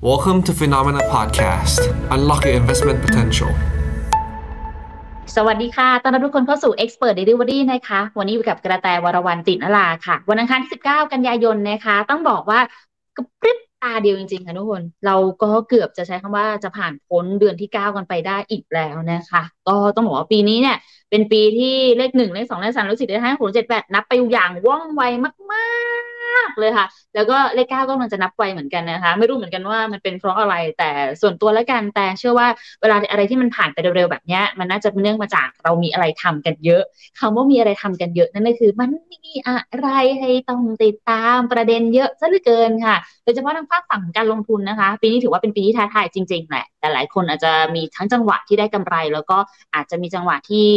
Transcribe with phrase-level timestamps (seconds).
[0.00, 1.80] Welcome to Phenomena Podcast.
[2.14, 3.50] Unlock your investment potential.
[5.36, 12.60] สวัสดีค่ะตอนรับทุกคนเข้าสู่ Expert Delivery นะคะ วันนี้อยู่กับกระแตวรวรรณตินลาค่ะ วันอังคารที่ 19 กันยายนนะคะ ต้องบอกว่า
[13.16, 20.76] กระพริบตาเดียวจริงๆ ค่ะทุกคน เราก็เกือบจะใช้คำว่าจะผ่านพ้นเดือนที่ 9 กันไปได้อีกแล้วนะคะ ก็ต้องบอกว่าปีนี้เนี่ย
[21.10, 30.90] เป็นปีที่เลขหนึ่งเลขสองเลขสามเลขสี่เลขห้าหกเลขเจ็ดแปดนับไปอย่างว่องไวมาก ๆเลยค่ะ แล้วก็เลขเก้าก็มันจะนับไวเหมือนกันนะคะ ไม่รู้เหมือนกันว่ามันเป็นเพราะอะไร แต่
[31.20, 32.48] ส่วนตัวแล้วกันแต่เชื่อว่า
[32.80, 36.82] เวลาอะไรที่มันผ่านไปเร็วๆแบบนี้มันน่าจะเนื่องมาจากเรามีอะไรทำกันเยอะ
[37.20, 39.88] คำว่ามีอะไรทำกันเยอะนั่นก็คือมันมีอะไร
[40.20, 49.38] ให้ต้องติดตามประเด็นเยอะซะเหลือเกินค่ะโดยเฉพาะทางภาคฝั่งของการลงทุนนะคะ ปีนี้ถือว่าเป็นปีที่ท้าทายจริงๆแหละแต่หลายคนอาจจะมีทั้งจังหวะที่ได้กำไร แล้วก็
[49.74, 50.68] อาจจะมีจังหวะที่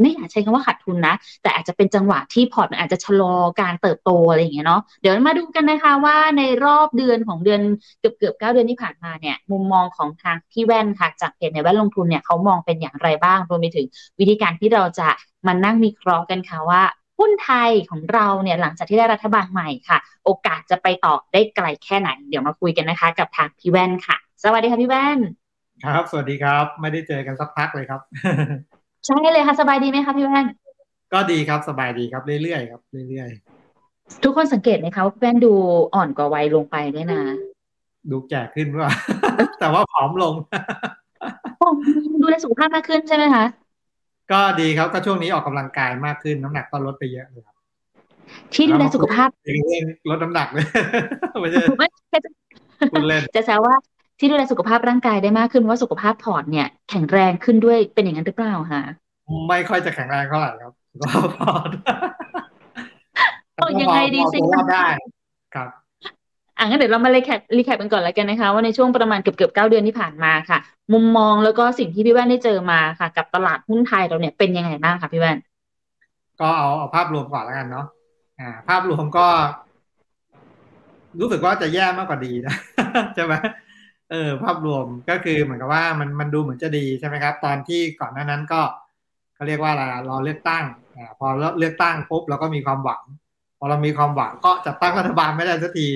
[0.00, 7.60] ไม่อยากใช้คำว่าขาดทุนนะ แต่อาจจะเป็นจังหวะที่พอร์ตมันอาจจะชะลอการเติบโตอะไรอย่างเงี้ยเนาะเดี๋ยวมาดูกันนะคะว่าในรอบเดือนของเดือน
[8.00, 13.86] เกือบเกือบเก้าเดือนที่ผ่านมาเนี่ย มุมมองของทางพี่แว่นค่ะ จากเพจในแว่นลงทุนเนี่ยเขามองเป็นอย่างไรบ้างรวมไปถึง
[14.18, 15.08] วิธีการที่เราจะ
[15.46, 16.82] มานั่งวิเคราะห์กันค่ะว่า
[17.18, 25.18] หุ้นไทยของเราเนี่ยหลังจากที่ได้รัฐบาลใหม่ค่ะ โอกาสจะไปต่อได้ไกลแค่ไหน เดี๋ยวมาคุยกันนะคะ กับทางพี่แว่นค่ะ สวัสดีค่ะพี่แว่น
[25.82, 28.00] ครับ สวัสดีครับ ไม่ได้เจอกันสักพักเลยครับ
[29.06, 30.46] ใช่เลยค่ะสบายดีไหมคะพี่แว่น
[31.12, 32.80] ก็ดีครับสบายดีครับเรื่อยๆครับ
[33.10, 33.30] เรื่อย
[34.24, 35.52] ทุกคนสังเกตไหมคะว่าพี่แว่นดู
[35.94, 38.90] อ่อนกว่าวัยลงไปเนี่ยนะๆดูแก่ขึ้นว่า
[39.60, 40.34] แต่ว่าผอมลง
[42.20, 43.44] ดูแลสุขภาพมากขึ้นใช่ไหมคะ
[44.32, 47.56] ก็ดีครับก็ช่วงนี้ออกกำลังกายมากขึ้นน้ำหนักก็ลดไปเยอะเลยครับ
[48.54, 50.66] ที่ดูแลสุขภาพเรื่องลดน้ำหนักเลย
[51.40, 52.30] ไม่ใช่ไม่ใช่จะ
[52.92, 53.74] พูดเล่นจะแซวว่า
[54.24, 58.82] ที่ดูแลสุขภาพร่างกายได้มากขึ้นเพราะว่าสุขภาพพอร์ตเนี่ยแข็งแรงขึ้นด้วยเป็นอย่างนั้นหรือเปล่าคะ
[59.48, 60.72] ไม่ค่อยจะแข็งแรงเท่าไหร่ครับ
[61.02, 61.50] ก็พอ
[63.56, 64.86] โอ้ยังไงดีสิพอตัวรอดได้
[65.54, 65.68] ครับ
[66.58, 70.58] อะงั้นเดี๋ยวเรามา recap recap กันก่อนแล้วกันนะคะ ว่าในช่วงประมาณเกือบเกือบเก้าเดือนที่ผ่านมาค่ะ
[70.92, 75.38] มุมมองแล้วก็สิ่งที่พี่แว่นได้เจอมาค่ะ กับตลาดหุ้นไทยเราเนี่ยเป็นยังไงบ้างคะพี่แว่น
[76.40, 77.86] ก็เอาเอาภาพรวมก่อนแล้วกันเนาะ
[78.40, 79.26] อ่า ภาพรวมก็
[81.20, 82.54] รู้สึกว่าจะแย่มากกว่าดีนะ
[83.14, 83.34] ใช่ไหม
[84.10, 88.60] เออภาพรวมก็คือเหมือนกับว่ามันมันดูเหมือนจะดีใช่ไหมครับ ตอนที่ก่อนหน้านั้นก็
[89.34, 90.64] เขาเรียกว่าอะไรรอเลือกตั้ง
[90.96, 91.26] อ่าพอ
[91.58, 93.02] เลือกตั้งปุ๊บเราก็มีความหวัง
[93.58, 95.88] พอเรามีความหวังก็จัดตั้งรัฐบาลไม่ได้สักที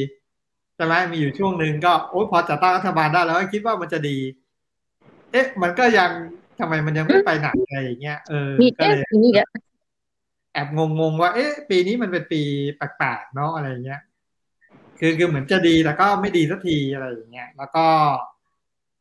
[0.76, 4.18] ใช่ไหมมีอยู่ช่วงหนึ่งก็โอ้พอจัดตั้งรัฐบาลได้แล้วก็คิดว่ามันจะดี
[5.32, 6.10] เอ๊ะ มันก็ยัง
[6.58, 9.48] ทำไมมันยังไม่ไปไหนอะไรอย่างเงี้ยเออมีก็เอ๊ะเลยอย่างนี้อีกอะ
[10.52, 12.40] แอบงงๆว่า เอ๊ะ ปีนี้มันเป็นปี
[12.76, 14.00] แปลกๆเนาะอะไรเงี้ย
[15.00, 17.86] คือคือเหมือนจะดีแต่ก็ไม่ดีสักทีอะไรอย่างเงี้ยแล้วก็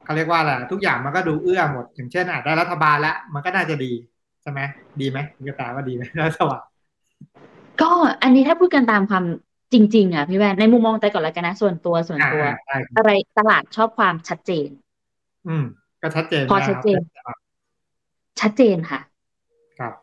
[0.04, 3.92] เขาเรียกว่าอะไรทุกอย่างมันก็ดูเอื้อหมด อย่างเช่นอาจได้รัฐบาลแล้วมันก็น่าจะดี
[4.42, 4.60] ใช่ไหม
[5.02, 6.62] ดีไหมคุณกระตายว่าดีไหมรัฐบาล
[7.82, 7.92] ก็
[8.24, 9.26] อันนี้ถ้าพูดกันตามความ
[9.74, 14.70] จริง ๆ อะพี่แว่นในมุมมองแต่ก่อนแล้วกันนะ ส่วนตัวส่วนอ่าตัวใช่ครับอะไรตลาดชอบความชัดเจน
[15.48, 15.64] อืม
[16.02, 17.00] ก็ชัดเจนพอนะคชัรัดบเจน
[18.42, 19.00] ชัดเจนค่ะ
[19.80, 19.94] ครับ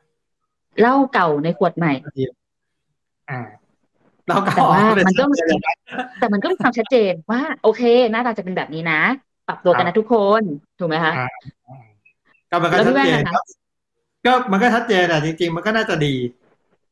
[0.80, 1.92] เหล้าเก่าในขวดใหม่
[3.30, 3.63] อ่าเราก็
[4.26, 5.76] แต่ว่าเป็มันก็ชัดเจนนะ
[6.20, 9.00] แต่มันก็มีความชัดเจนว่า โอเคหน้าตาจะเป็นแบบนี้นะ
[9.48, 10.42] ปรับตัวกันนะทุกคน
[10.78, 11.28] ถูกไหมคะอ่า
[11.66, 11.78] อ่า
[12.50, 13.44] ก็มันก็แล้วชัพี่ดแว่นเจนนะคะครับ
[14.26, 16.14] ก็มันก็ชัดเจนอะจริง ๆ มันก็น่าจะดี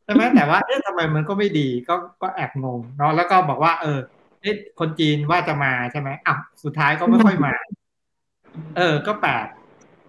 [0.04, 3.98] ใช่ไหมแต่ว่าเอ๊ะทำไมมันก็ไม่ดีก็ก็แอบงงเนาะแล้วก็บอกว่า เออ
[4.40, 7.54] เอ๊ะคนจีนว่าจะมาใช่ไหมอะสุดท้ายก็ไม่ค่อยมา
[8.76, 9.46] เออ ก็แปลก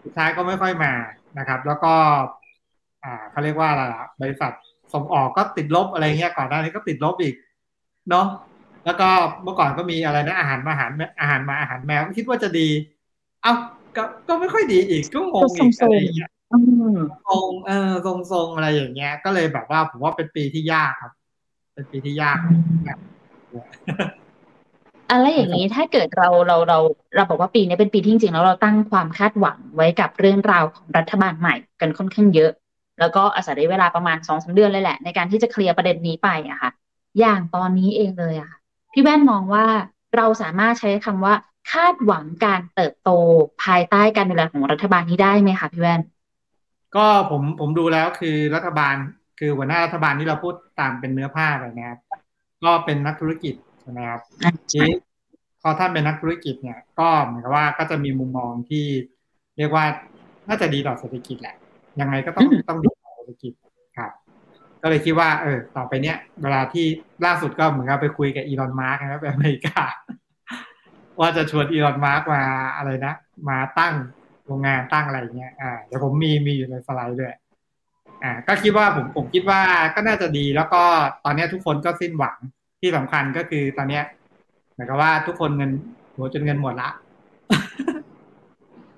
[0.04, 0.94] สุดท้ายก็ไม่ค่อยมา
[1.38, 1.94] นะครับ แล้วก็
[3.04, 4.52] อ่าเขาเรียกว่าอะไรล่ะบริษัท
[4.94, 7.36] ส่งออกก็ติดลบอะไรเงี้ยก่อนหน้านี้ก็ติดลบอีก
[8.10, 8.26] เนาะ
[8.86, 9.10] แล้วก็
[9.44, 12.68] เมื่อก่อนก็มีอะไรนะอาหารมาอาหารอาหารมาอาหารแมวคิดว่าจะดี
[13.44, 13.54] เอ้า
[13.96, 16.58] ก็ก็ไม่ค่อยดีอีกก็งงอีกอะไรอย่างเงี้ยอื
[16.96, 21.14] มทรงเออทรงทรงอะไรอย่างเงี้ย ก็เลยแบบว่าผมว่าเป็นปีที่ยากครับ
[21.74, 22.38] เป็นปีที่ยาก
[25.12, 26.80] อะไรอย่างนี้ถ้าเกิดเราเราเรา
[27.16, 32.52] เราบอกว่าปีนี้เป็นปีที่จริงๆแล้วเราตั้งความคาดหวังไว้กับเรื่องราวของรัฐบาลใหม่กันค่อนข้างเยอะ
[33.04, 36.72] แล้วก็อาศัยเวลาประมาณสองสาเดือนเลยแหละ ในการที่จะเคลียร์ประเด็นนี้ไปอะค่ะ
[37.20, 38.58] อย่างตอนนี้เองเลยอะค่ะ
[38.94, 39.66] พี่แว่นมองว่า
[40.16, 41.34] เราสามารถใช้คำว่า
[41.72, 43.10] คาดหวังการเติบโต
[43.64, 46.02] ภายใต้การดูแลของรัฐบาลนี้ได้ไหมคะพี่แว่น
[46.96, 48.96] ก็ผมผมดูแล้วคือรัฐบาล
[49.40, 52.00] คือหัวหน้ารัฐบาลที่เราพูดตามเป็นเนื้อผ้าไปนะครับ
[52.64, 54.96] ก็เป็นนักธุรกิจใช่ไหมครับอะทีนี้
[55.62, 58.86] พอท่านเป็นนักธุรกิจเนี่ย ก็เหมือนกับว่าก็จะมีมุมมองที่
[59.58, 59.86] เรียกว่า
[60.50, 61.56] น่าจะดีต่อเศรษฐกิจแหละ
[62.02, 63.54] ยังไงก็ต้องต้องดีต่อเศรษฐกิจ
[63.98, 64.12] ครับ
[64.82, 66.86] ก็เลยคิดว่า เออ ต่อไปเนี้ย เวลาที่
[67.26, 69.82] ล่าสุดก็เหมือนกับไปคุยกับอีลอนมาร์กนะครับไปอเมริกา
[71.20, 72.44] ว่าจะชวนอีลอนมาร์กมา
[72.78, 73.14] อะไรนะ
[73.50, 73.94] มาตั้ง
[74.46, 77.34] โรงงานตั้งอะไรเงี้ย อ่า เดี๋ยวผมมีมีอยู่ในสไลด์ด้วย
[78.24, 79.62] อ่า ก็คิดว่าผมผมคิดว่า
[79.96, 80.84] ก็น่าจะดีแล้วก็
[81.26, 82.38] ตอนเนี้ยทุกคนก็สิ้นหวัง
[82.82, 84.04] ที่สำคัญก็คือตอนเนี้ย
[84.72, 85.72] เหมือนกับว่าทุกคนเงิน
[86.12, 86.90] โหจนเงินหมดละ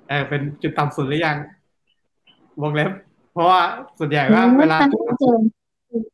[0.09, 1.37] เออเป็นจุดต่ำสุดหรือยัง
[2.61, 2.91] วงเล็บ
[3.33, 3.61] เพราะว่า
[3.99, 5.41] ส่วนใหญ่ว่าเวลาตั้งจุดแต่ต่ำเจสุด
[5.93, 6.05] อ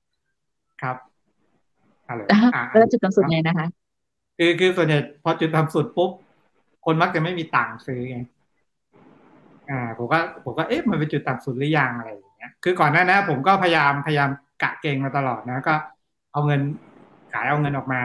[0.82, 0.98] ครับ
[2.08, 3.68] อะไรอะอ่าแล้วจุดต่ำสุดไงนะคะ
[4.38, 6.12] คือคือส่วนใหญ่พอจุดต่ำสุดปุ๊บ
[6.86, 8.18] คนมักจะไม่มีตังค์ซื้อไง
[9.70, 14.30] อ่า ผมก็ผมก็เอ๊ะมันเป็นจุดต่ำสุดหรือยังอะไรอย่างเงี้ย คือก่อนหน้านะผมก็พยายามพยายาม
[14.64, 15.76] กะเก่งมาตลอดนะก็
[16.32, 16.62] เอาเงิน
[17.32, 18.02] ขายเอาเงินออกมา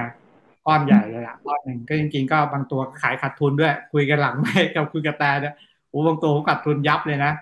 [0.67, 5.55] ก้อนใหญ่เลยอะก้อนหนึ่งก็จริงๆ ก็บางตัวขายขาดทุนด้วย คุยกันหลังไม่กับคุยกับแต่เนี่ย
[5.89, 7.33] โอ้บางตัวผมขาดทุนยับเลยนะ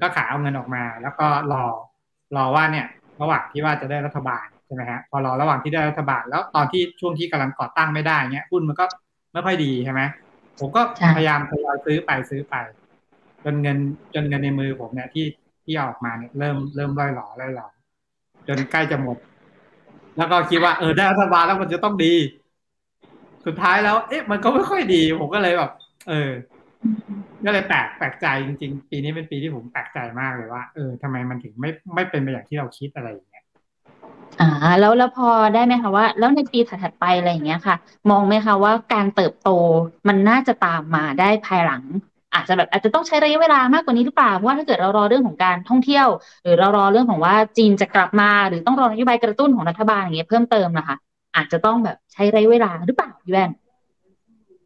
[0.00, 1.64] ก็ขายเอาเงินออกมา แล้วก็รอ
[2.36, 2.86] รอว่าเนี่ย
[3.20, 8.84] ระหว่างที่ว่าจะได้รัฐบาลใช่ไหมฮะพอรอระหว่างที่ได้รัฐบาล แล้วตอนที่ช่วงที่กำลังก่อตั้งไม่ได้เงี้ยหุ้นมันก็
[9.32, 10.00] ไม่ค่อยดีใช่ไหม
[10.58, 12.54] ผมก็ใช่พยายามทยอยซื้อไปซื้อไป
[13.44, 13.78] จนเงิน
[14.14, 15.26] จนเงินในมือผมเนี่ยที่
[15.64, 17.66] ที่เอาออกมาเนี่ยเริ่มเริ่มร่อยหล่อร่อยหล่อ
[18.48, 19.16] จนใกล้จะหมด
[20.16, 22.14] แล้วก็คิดว่าเออได้รัฐบาลแล้วมันจะต้องดี
[23.46, 25.70] สุดท้ายแล้ว เอ๊ะ มันก็ไม่ค่อยดี ผมก็เลยแบบ
[26.08, 26.30] เออ
[27.44, 33.44] ก็เลยแปลกแปลกใจจริง ๆ ปีนี้เป็นปีที่ผมแปลกใจมากเลยว่าเออทำไมมันถึงไม่ไม่เป็นไปอย่างที่เราคิดอะไรอย่างเงี้ย
[34.40, 34.48] อ่า
[34.80, 37.76] แล้วแล้วพอได้ไหมคะว่า แล้วในปีถัดๆไปอะไรอย่างเงี้ยค่ะ
[38.10, 39.50] มองไหมคะว่าการเติบโต
[40.08, 41.82] มันน่าจะตามมาได้ภายหลัง
[42.34, 46.06] อาจจะแบบอาจจะต้องใช้ระยะเวลามากกว่านี้หรือเปล่าเพราะว่าถ้าเกิดเรารอเรื่องของการท่องเที่ยว
[46.42, 50.96] หรือเรารอเรื่องของว่าจีนจะกลับมา หรือต้องรอนโยบายกระตุ้นของรัฐบาลอย่างเงี้ยเพิ่มเติมนะคะ
[51.36, 53.50] อาจจะต้องแบบใช้ระยะเวลาหรือเปล่าพี่แว่น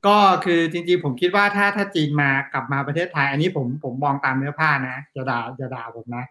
[0.06, 6.24] ก็คือจริงๆผมคิดว่าถ้าถ้าจีนมากลับมาประเทศไทย อันนี้ผมผมมองตามเนื้อผ้านะจะด่าจะด่าผมนะ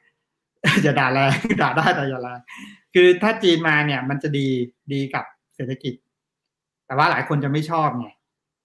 [0.85, 2.39] จะด่าแรงด่าได้แต่อย่าแรง
[2.95, 4.47] คือถ้าจีนมาเนี่ยมันจะดี
[4.93, 5.25] ดีกับ
[5.55, 5.93] เศรษฐกิจ
[6.87, 8.07] แต่ว่าหลายคนจะไม่ชอบไง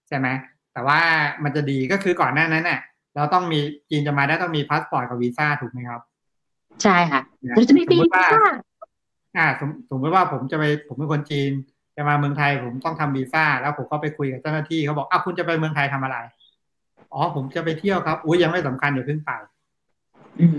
[0.08, 0.28] ใช่ไหม
[0.72, 1.00] แต่ว่า
[1.44, 2.80] มันจะดีก็คือก่อนหน้านั้นเนี่ย
[3.16, 3.60] เราต้องมี
[3.90, 6.00] จีนจะมาได้ต้องมีพาสปอร์ตกับวีซ่าถูกไหมครับ
[6.82, 8.54] ใช่ค่ะนะเราจะมีปีสมมติว่าค่ะ
[9.36, 11.50] อ่าสมสมมติว่าผมจะไปผมเป็นคนจีน
[11.96, 16.16] จะมาเมืองไทยผมต้องทำวีซ่า แล้วผมก็ไปคุยกับเจ้าหน้าที่เขาบอกอ้าวคุณจะไปเมืองไทยทำอะไร
[17.12, 19.30] อ๋อ ผมจะไปเที่ยวครับอุ้ยยังไม่สำคัญเดี๋ยวเพิ่งไป
[20.40, 20.58] อืม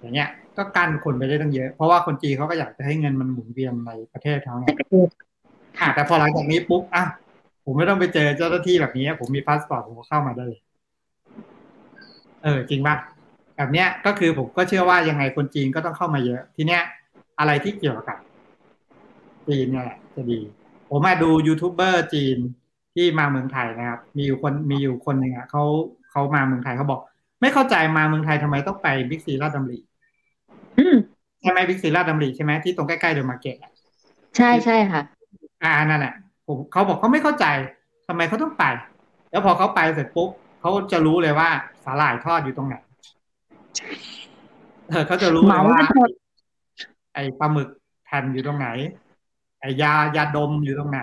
[0.00, 5.08] อย่างเงี้ย ก็กันคนไปได้ตั้งเยอะ เพราะว่าคนจีนเขาก็อยากจะให้เงินมันหมุนเวียนในประเทศเขาไงในประเทศ
[5.80, 7.04] อะแต่พอหลังจากนี้ปุ๊บอะ
[7.64, 10.60] ผมไม่ต้องไปเจอเจ้าหน้าที่แบบนี้ ผมมีพาสปอร์ตผมก็เข้ามาได้เลย
[12.42, 12.96] เออ จริงป่ะ
[13.56, 16.82] แบบเนี้ยก็คือผมก็เชื่อว่ายังไงคนจีนก็ต้องเข้ามาเยอะ ทีเนี้ย
[17.38, 18.18] อะไรที่เกี่ยวกับ
[19.48, 20.40] จีนเนี่ยแหละ จะดี
[20.88, 22.38] ผมมาดูยูทูบเบอร์จีน
[22.94, 25.64] ที่มาเมืองไทยนะครับ มีอยู่คนมีอยู่คนหนึ่งอะเขา
[26.10, 27.00] เขามาเมืองไทยเขาบอก
[27.40, 29.78] ไม่เข้าใจมาเมืองไทยทำไมต้องไปบิ๊กซีราชดำริ
[30.78, 30.96] อืม
[31.40, 33.56] ใช่ไหมบิ๊กซีราชดำริใช่ไหมที่ตรงใกล้ๆเดอะมาร์เก็ต
[34.36, 35.02] ใช่ใช่ค่ะ
[35.62, 36.14] อ่านั่นแหละ
[36.46, 37.46] ผมเขาบอกเขาไม่เข้าใจ
[38.08, 38.64] ทำไมเขาต้องไป
[39.30, 40.28] แล้วพอเขาไปเสร็จปุ๊บ
[40.60, 41.48] เขาจะรู้เลยว่า
[41.84, 42.76] สาหร่ายทอดอยู่ตรงไหน
[44.88, 46.10] เออเขาจะรู้เลยว่าเหมาไปหมด
[47.14, 47.68] ไอ้ปลาหมึก
[48.04, 48.68] แผ่นอยู่ตรงไหน
[49.60, 51.00] ไอ้ยายาดมอยู่ตรงไหน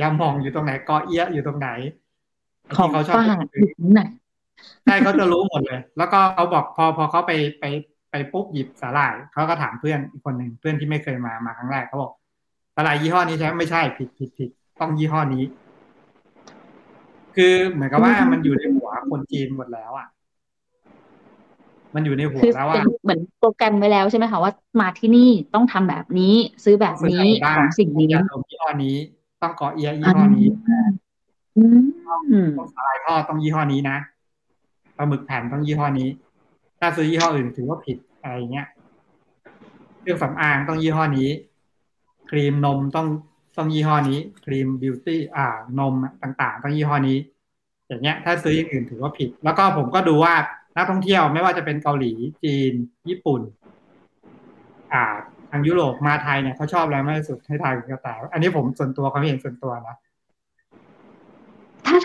[0.00, 1.68] ยาหมองอยู่ตรงไหนกอเอี้ยะอยู่ตรงไหน
[2.64, 4.02] ไอ้ของที่เขาชอบฝากซื้ออยู่ไหน
[4.84, 7.64] ใช่เขาจะรู้หมดเลย แล้วก็เขาบอกพอพอเขาไปไป
[8.10, 12.12] ไปปุ๊บหยิบสาหร่ายเขาก็ถามเพื่อนอีกคนหนึ่งเพื่อนที่ไม่เคยมามาครั้งแรกเขาบอก
[12.74, 14.50] สาหร่ายยี่ห้อนี้ใช่ไหมไม่ใช่ผิดผิดผิด
[14.80, 15.44] ต้องยี่ห้อนี้
[17.36, 20.08] คือเหมือนกับว่ามันอยู่ในหัวคนจีนหมดแล้วอะ
[21.94, 26.34] มันอยู่ในหัวคือแล้วเป็ว่านเหมือนโปรแกรมไว้แล้วใช่ไหมคะว่ามาที่นี่ต้องทำแบบนี้
[26.64, 27.26] ซื้อแบบนี้
[27.56, 28.96] ของสิ่งนี้ยาดมยี่ห้อนี้
[29.42, 30.46] ต้องกอเอียะยี่ห้อนี้
[31.56, 31.78] อืม
[32.58, 33.96] ต้องสาหร่ายทอดต้องยี่ห้อนี้นะ
[34.96, 36.08] ปลาหมึกแผ่นต้องยี่ห้อนี้
[36.80, 38.66] ถ้าซื้อยี่ห้ออื่นถือว่าผิดอะไรอย่างเงี้ย
[40.00, 41.28] เครื่องสำอางต้องยี่ห้อนี้
[42.30, 43.06] ครีมนมต้อง
[43.56, 45.48] ต้องยี่ห้อนี้ ครีมบิวตี้อ่า
[45.78, 47.18] นมต่าง ๆ ต้องยี่ห้อนี้
[47.88, 50.34] อย่างเงี้ย ถ้าซื้ออย่างอื่นถือว่าผิด แล้วก็ผมก็ดูว่า
[50.76, 52.12] นักท่องเที่ยวไม่ว่าจะเป็นเกาหลี
[52.44, 52.72] จีน
[53.08, 53.40] ญี่ปุ่น
[54.92, 55.04] อ่า
[55.50, 59.96] ทางยุโรปมาไทยเนี่ยเขาชอบอะไรมากที่สุดให้ทายกระต่ายอันนี้ผมส่วนตัวความเห็นส่วนตัวนะ
[61.86, 61.96] ถ้า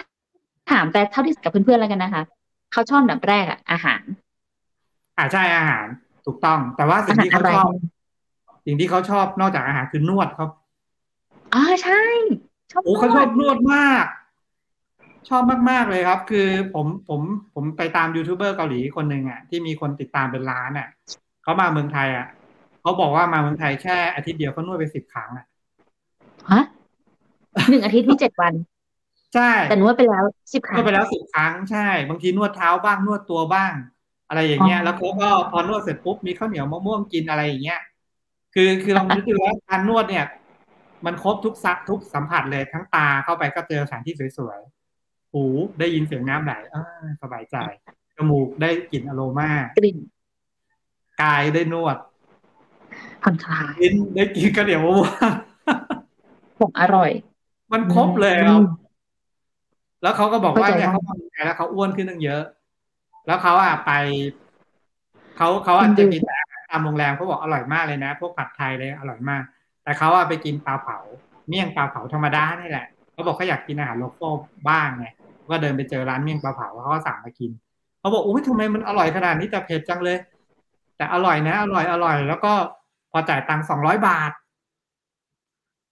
[0.71, 2.23] ถามแต่เท่าที่กับเพื่อนๆแล้วกันนะคะ
[2.71, 4.01] เขาชอบอันดับแรกอะอาหาร
[5.17, 5.87] อ่าใช่อาหาร
[6.25, 7.79] ถูกต้อง แต่ว่าสิ่งที่เขาอาหารชอบอะไร
[8.65, 10.49] สิ่งที่เขาชอบนอกจากอาหารคือนวดครับ
[11.53, 12.01] อ๋อใช่
[12.71, 14.05] ชอบโอ้เขาชอบนนวดวดมาก
[15.29, 17.21] ชอบมาก ๆ เลยครับ คือผมผม
[17.53, 20.87] ผมไปตามยูทูบเบอร์เกาหลีคนหนึ่งอะที่มีคนติดตามเป็นล้านอะ
[21.43, 22.27] เขามาเมืองไทยอะ
[22.81, 25.45] เขาบอกว่ามาเมืองไทยแค่อาทิตย์เดียวเขานวดไปสิบครั้งอะ
[26.51, 26.63] ฮะ
[27.69, 28.53] หนึ่งอาทิตย์มีเจ็ดวัน
[29.35, 33.73] ใช่ แต่นวดไปแล้วสิบครั้นวงดไปแล้วสิบครั้งใช่ บางทีนวดเท้าบ้างนวดตัวบ้าง
[34.29, 37.81] อะไรอย่างเงี้ยอ๋อแล้วเขาก็พอนวดเสร็จปุ๊บมีข้าวเหนียวมะม่วงกินอะไรอย่างเงี้ย
[38.53, 40.25] คือคือลองนึกดูว่าการนวดเนี่ย
[41.05, 44.74] มันครบทุกสักทุกสัมผัสเลยทั้งตาเข้าไปก็เจอสถานที่สวยๆ
[45.35, 45.45] หู
[45.79, 46.83] ได้ยินเสียงน้ำไหลอ่า
[47.21, 47.55] สบายใจ
[48.15, 49.97] จมูกได้กลิ่นอโรมากลิ่น
[51.21, 51.97] กายได้นวด
[53.23, 55.09] ผ่อนคลายลิ้นได้กินข้าวเหนียวมะม่วง
[56.59, 57.11] ของอร่อย
[57.71, 58.65] มันครบเลยครับอืม
[60.01, 62.43] แล้วเขาก็บอกว่าเข้าใจเนี่ยว่าเขามาเมืองไทยแล้วเขาอ้วนขึ้นตั้งเยอะ
[63.27, 63.91] แล้วเขาอะไป
[65.37, 69.43] เขาเขาอาจจะกินแต่อาหารตามโรงแรมเขาบอกอร่อยมากเลยนะ พวกผัดไทยเลยอร่อยมาก
[69.83, 70.97] แต่เขาอะไปกินปลาเผา
[71.47, 74.35] เมี่ยงปลาเผาธรรมดานี่แหละเขาบอกเขาอยากกินอาหารโลคอล
[74.69, 75.05] บ้างไง
[75.51, 77.51] ก็เดินไปเจอร้านเมี่ยงปลาเผาเขาก็สั่งมากิน
[77.99, 80.17] เขาบอกโอ้ยทำไมมันอร่อยขนาดนี้แต่เผ็ดจังเลย
[80.97, 82.53] แต่อร่อยนะ อร่อยอร่อย แล้วก็
[83.11, 84.31] พอจ่ายตังค์สองร้อยบาท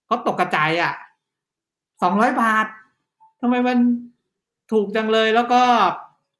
[0.05, 0.93] เขาตกกระจายอะ
[2.03, 2.65] สองร้อยบาท
[3.41, 3.77] ทำไมมัน
[4.71, 5.61] ถูกจังเลยแล้วก็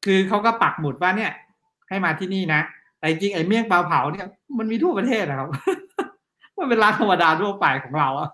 [0.06, 1.32] คือเขาก็ปักหมุดว่าเนี่ย
[1.90, 2.62] ให้มาที่นี่นะ
[3.00, 4.28] แต่จริงไอ้เมี่ยงปลาเผาเนี่ย
[4.58, 5.50] มันมีทั่วประเทศนะครับ
[6.58, 8.30] มันเป็นร้านธรรมดาทั่วไปของเราอะ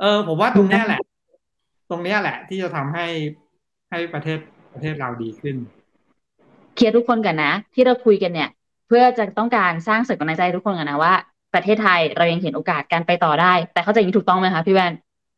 [0.00, 1.00] เออ ผมว่าตรงนี้แหละ
[1.90, 3.06] ตรงเนี้ยแหละ ที่จะทำให้
[3.90, 4.38] ให้ประเทศ
[4.72, 5.56] ประเทศเราดีขึ้น
[6.74, 8.50] เคลียร์ทุกคนกันนะ ที่เราคุยกันเนี่ย
[8.86, 11.14] เพื่อจะต้องการสร้างสึกกำลังใจให้ทุกคนกันนะว่า
[11.54, 14.92] ประเทศไทยเรายังเห็นโอกาสการไปต่อได้ แต่เข้าใจอย่างนี้ถูกต้องไหมคะพี่แวน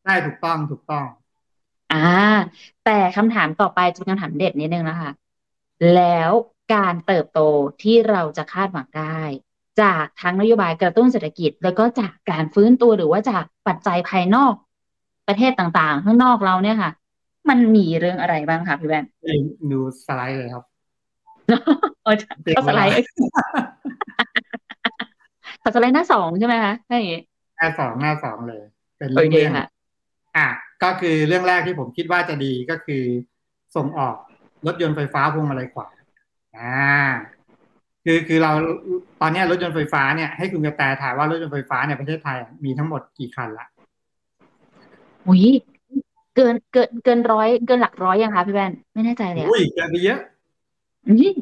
[0.06, 1.04] ได้ถูกต้องถูกต้อง
[1.92, 2.06] อ่า
[2.85, 5.11] แต่คำถามต่อไปจะเป็นคำถามเด็ดนิดนึงนะคะ
[5.94, 6.30] แล้ว
[6.75, 7.40] การเติบโต
[7.82, 9.21] ที่เราจะคาดหวังได้
[9.80, 14.54] จากทั้งนโยบายกระตุ้นเศรษฐกิจ แล้วก็จากการฟื้นตัวหรือว่าจากปัจจัยภายนอก
[15.29, 16.91] ประเทศต่างๆ ข้างนอกเราเนี่ยค่ะ
[17.49, 19.05] มันมีเรื่องอะไรบ้างคะพี่แวน
[19.71, 20.64] ดูสไลด์เลยครับ
[22.05, 22.17] โอ้ย
[22.57, 22.93] ก็สไลด์
[25.62, 27.21] ขอสไลด์หน้าสองใช่ไหมคะถ้าอย่างนี้
[27.57, 28.62] หน้าสองหน้าสองเลย
[28.99, 29.69] เป็นโอเรื่องเคเรื่องค่ะ
[30.37, 30.49] อะ
[30.83, 33.02] ก็คือเรื่องแรกที่ผมคิดว่าจะดีก็คือ
[33.76, 34.17] ส่งออก
[34.67, 35.87] รถยนต์ไฟฟ้าพวงมาลัยขวา
[36.57, 36.81] อ่า
[38.05, 38.52] คือคือเรา
[39.21, 43.67] ตอนเนี้ยรถยนต์ไฟฟ้าเนี่ยให้คุณกระแตถ่ายว่ารถยนต์ไฟฟ้าในประเทศไทยอะมีทั้งหมดกี่คันละ
[45.29, 45.45] อุ้ย
[46.37, 50.19] เกินเกินเกินร้อยเกินหลักร้อยยังคะพี่แวนไม่แน่ใจเลยอะอุ้ยเกินไปเยอะ
[51.09, 51.35] อืม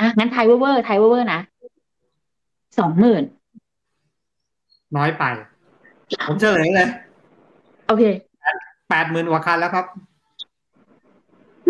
[0.00, 1.40] อะงั้นทายเวอร์เวอร์ทายเวอร์เวอร์นะ
[2.78, 3.22] สองหมื่น
[4.96, 5.24] น้อยไป
[6.28, 6.88] ผมเฉลยเลย
[7.88, 8.04] โอเค
[8.90, 9.86] แปดหมื่นกว่าคันแล้วครับ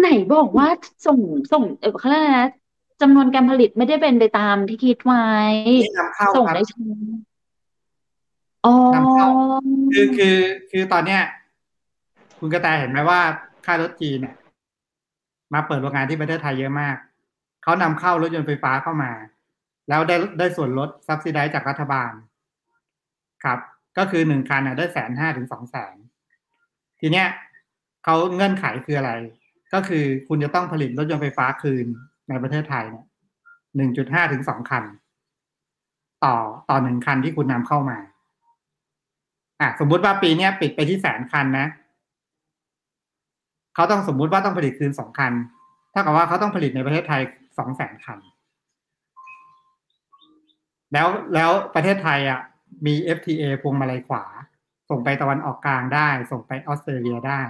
[0.01, 0.69] ไหนบอกว่า
[1.07, 1.19] ส่ง
[1.53, 2.49] ส่งเออเขาเรียกอะไรนะ
[3.01, 5.27] จำนวนการผลิตไม่ได้เป็นไปตามที่คิดไว้
[5.69, 7.34] นี่นำเข้าส่งครับได้ช้าอ๋อ
[8.94, 9.28] นำเข้า
[9.92, 10.37] คือคือ
[10.71, 11.23] คือตอนเนี้ย
[12.38, 13.21] คุณกระแตเห็นไหมว่า
[13.66, 14.35] ค่ารถจีนเนี่ย
[15.54, 16.97] มาเปิดโรงงานที่ประเทศไทยเยอะมาก
[17.62, 19.12] เขานำเข้ารถยนต์ไฟฟ้าเข้ามา
[19.88, 22.12] แล้วได้ได้ส่วนลดซับซิไดจากรัฐบาล
[23.44, 23.59] ครับ
[23.99, 25.97] ก็คือหนึ่งคันน่ะได้แสนห้าถึงสองแสน
[27.00, 27.26] ทีเนี้ย
[28.04, 29.12] เขาเงื่อนไขคืออะไร
[29.75, 31.87] ก็คือคุณจะต้องผลิตรถยนต์ไฟฟ้าคืน
[32.28, 33.06] ในประเทศไทยเนี่ย
[33.76, 34.85] หนึ่งจุดห้าถึงสองคัน
[36.25, 36.37] ต่อ
[36.71, 37.99] ต่อหนึ่งคันที่คุณนำเข้ามา
[39.64, 41.66] อะสมมุติว่าปีเนี้ยปิดไปที่แสนคันนะ
[43.75, 45.33] เขาต้องสมมุติว่าต้องผลิตคืนสองคัน
[45.90, 47.21] เท่ากับว่าเขาต้องผลิตในประเทศไทย
[47.59, 48.18] สองแสนคัน
[50.92, 52.40] แล้วแล้วประเทศไทยอะ
[52.87, 54.25] มี FTA พวงมาลัยขวา
[54.90, 57.40] ส่งไปตะวันออกกลางได้ ส่งไปออสเตรเลียได้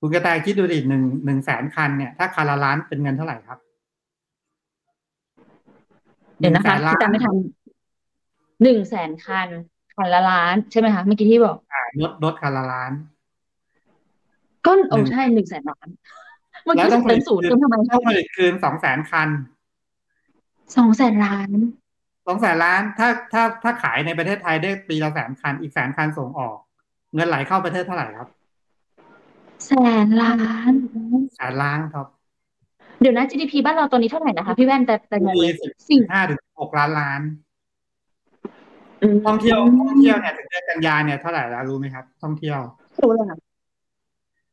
[0.00, 3.58] คุณกระแตคิดดูดิหนึ่งหนึ่งแสนคันเนี่ยถ้าคันละล้านเป็นเงินเท่าไหร่ครับ
[6.38, 7.34] เดี๋ยวนะคะหงแสล้าที่จำไม่ทัน
[8.62, 9.48] หนึ่งแสนคัน
[10.00, 12.92] คันละล้านใช่ไหมคะเมื่อกี้ที่บอกอ่ารถรถคันละล้าน
[14.66, 15.88] ก็โอ้หนึ่งใช่หนึ่งแสนล้าน
[16.64, 19.28] เมื่อแล้วกี้ต้องผเป็ลินตศูนย์คืนเติมทำไมต้องผลิตคืนสองแสนคัน
[20.76, 21.50] สองแสนล้าน
[22.26, 26.56] สองแสนล้าน ถ้าถ้าถ้าขายในประเทศไทยได้ปีละแสนคัน อีกแสนคันส่งออก
[27.14, 28.28] เงินไหลเข้าประเทศเท่าไหร่ครับ
[29.66, 29.72] แส
[30.06, 30.38] นล้า
[30.70, 30.72] น
[31.34, 32.06] แสนล้านครับ
[33.00, 37.49] เดี๋ยวนะ GDP บ้านเราตอนนี้เท่าไหร่นะคะ พี่แว่นแต่แต่งงมีเลยสิบสี่ห้าถึงหกล้านล้านอืม
[39.26, 42.58] ท่องเที่ยวท่องเที่ยวเนี่ยถึงเดือนกันยาเนี่ยเท่าไหร่แล้วรู้ไหมครับ ท่องเที่ยว
[43.02, 43.38] รู้เลยค่ะ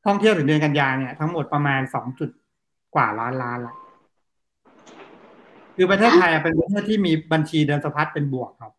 [0.05, 2.29] ท่องเที่ยวถึงเดือนกันยาเนี่ยทั้งหมดประมาณสองจุด
[2.95, 3.75] กว่าล้านล้านละ
[5.75, 8.71] คือประเทศไทยอะเป็นประเทศที่มีบัญชีเดินสะพัดเป็นบวกครับ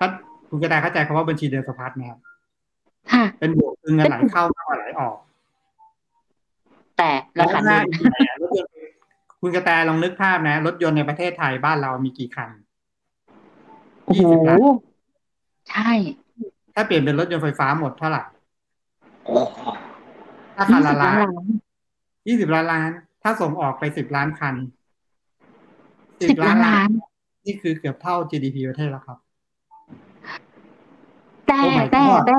[0.00, 0.10] ครับ
[0.48, 2.20] คุณกระแตเข้าใจคำว่าบัญชีเดินสะพัดไหมครับ
[3.12, 5.16] ค่ะเป็นบวกคือเงินไหลเข้ามากกว่าไหลออก
[6.98, 8.72] แต่ราคาถ้าดุลอีกหน่อยอะรถยนต์
[9.40, 12.50] คุณกระแตลองนึกภาพนะ รถยนต์ในประเทศไทยบ้านเรามีกี่คัน
[14.04, 14.58] โอ้โหยี่สิบล้าน
[15.70, 15.90] ใช่
[16.74, 18.22] ถ้าเปลี่ยนเป็นรถยนต์ไฟฟ้าหมดเท่าไหร่
[19.24, 19.58] โอ้โห
[20.56, 21.44] ถ้าคัยี่นสิละบล้าล้านนล้าน
[22.28, 22.90] ยี่สิบล้านล้าน
[23.22, 24.54] ถ้าส่งออกไปสิบล้านคัน
[26.22, 26.88] สิบล้านล้าน
[27.46, 29.18] นี่คือเกือบเท่า GDP ประเทศแล้วครับ
[31.46, 32.36] แต่ Oh my แต่ God แต่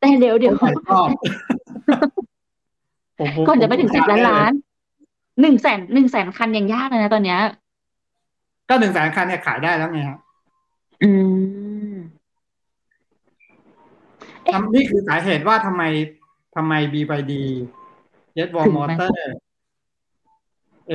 [0.00, 1.08] แต่เดี๋ยวเดี๋ยวผมชอบ
[3.18, 4.52] ผมผมก่อนจะไปถึงผมสิบล้านถมล้าน
[5.40, 7.40] หนึ่งแสนหนึ่งแสนคันยังยากเลยนะตอนเนี้ย
[8.68, 10.18] ก็หนึ่งแสนคันเนี่ยขายได้แล้วไงครับ
[11.04, 11.10] อื
[11.92, 11.96] ม
[14.42, 15.82] เอ๊ะ ทำนี่คือสาเหตุว่าทำไม
[16.56, 17.32] ทำไม BYD
[18.36, 19.12] Jet Wall ถึงไหม Motor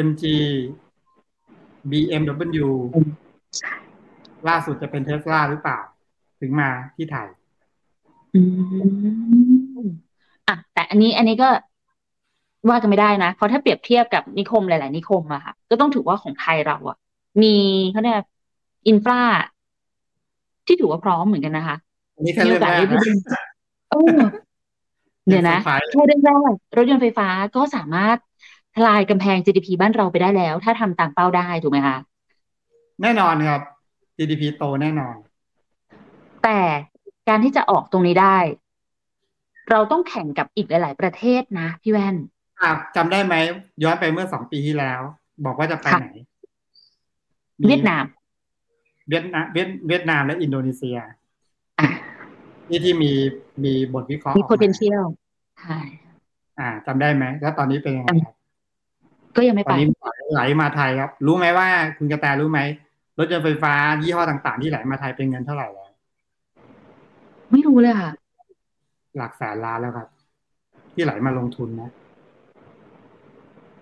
[0.07, 0.23] MG
[1.89, 2.69] BMW
[4.47, 5.79] ล่าสุดจะเป็นเทสลาหรือเปล่า
[6.39, 7.27] ถึงมาที่ไทย
[8.35, 8.41] อื
[9.81, 9.85] ม
[10.47, 11.49] อะแต่อันนี้อันนี้ก็
[12.69, 16.97] ว่ากันไม่ได้นะ เพราะถ้าเปรียบเทียบกับนิคมหลาย ๆ นิคมอะค่ะ ก็ต้องถือว่าของไทยเราอะ
[17.41, 17.55] มี
[17.91, 18.15] เขาเรียก
[18.87, 19.21] อินฟรา
[20.69, 21.77] ที่ถือว่าพร้อมเหมือนกันนะคะ
[22.15, 23.11] อันนี้แค่เรื่องแรกมีโอกาสได้นะดู
[23.89, 24.17] เออ
[25.27, 28.17] เดี๋ยวนะไฟฟ้าเลยแค่เรื่องแรกรถยนต์ไฟฟ้าก็สามารถ
[28.75, 31.97] ทลายกำแพง GDP บ้านเราไปได้แล้ว ถ้าทำตามเป้าได้ถูกไหมคะ
[33.01, 33.61] แน่นอนครับ
[34.17, 35.15] GDP โตแน่นอน
[36.43, 36.59] แต่
[37.29, 38.37] การที่จะออกตรงนี้ได้
[39.69, 42.15] เราต้องแข่งกับอีกหลาย ๆ ประเทศนะพี่แว่น
[42.61, 43.35] อะจำได้ไหม
[43.83, 45.01] ย้อนไปเมื่อสองปีที่แล้ว
[45.45, 46.09] บอกว่าจะไปค่ะไหน
[47.67, 48.03] เวียดนาม
[49.09, 50.97] เวียดนามเวียดเวียดนามและอินโดนีเซีย
[51.79, 51.89] อะ
[52.67, 53.11] ที่ที่มี
[53.63, 55.03] มีบทวิเคราะห์มีออกมา potential
[55.59, 55.79] ใช่
[56.59, 58.35] อ่าจำได้ไหมแล้วตอนนี้เป็นยังไงครับ
[59.35, 59.87] ก็ยังไม่ตอไปนนี้
[60.33, 62.59] ไหลมาไทยครับ รู้ไหมว่าคุณกระแตรู้ไหม
[63.17, 65.89] รถยนต์ไฟฟ้ายี่ห้อต่างๆ ที่ไหลมาไทยเป็นเงินเท่าไหร่แล้ว
[67.51, 68.11] ไม่รู้เลยค่ะ
[69.17, 70.07] หลักแสนล้านแล้วครับ
[70.93, 71.89] ที่ไหลมาลงทุนนะ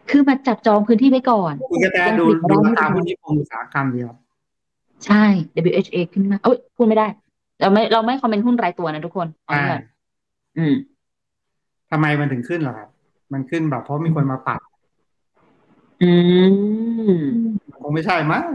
[0.10, 4.18] คือมาจับจองพื้นที่ไว้ก่อน คุณกระแตดูยังผลิตดูไม่ราได้คาหุ้นนิคมอุตสาหกรรมดีครับ
[5.06, 5.24] ใช่
[5.66, 7.08] WHA ขึ้นมา เอ้ยพูดไม่ได้
[7.62, 9.82] เราไม่เราไม่คอมเมนต์หุ้นรายตัวนะทุกคนเอาอ่าไว้ก่อน
[10.58, 10.76] อืม
[11.92, 12.90] ทำไมมันถึงขึ้นเหรอครับ
[13.34, 14.62] มันขึ้นแบบเพราะมีคนมาปรับ
[16.02, 16.12] อื
[17.12, 17.24] ม
[17.82, 18.48] คงไม่ใช่มั้ง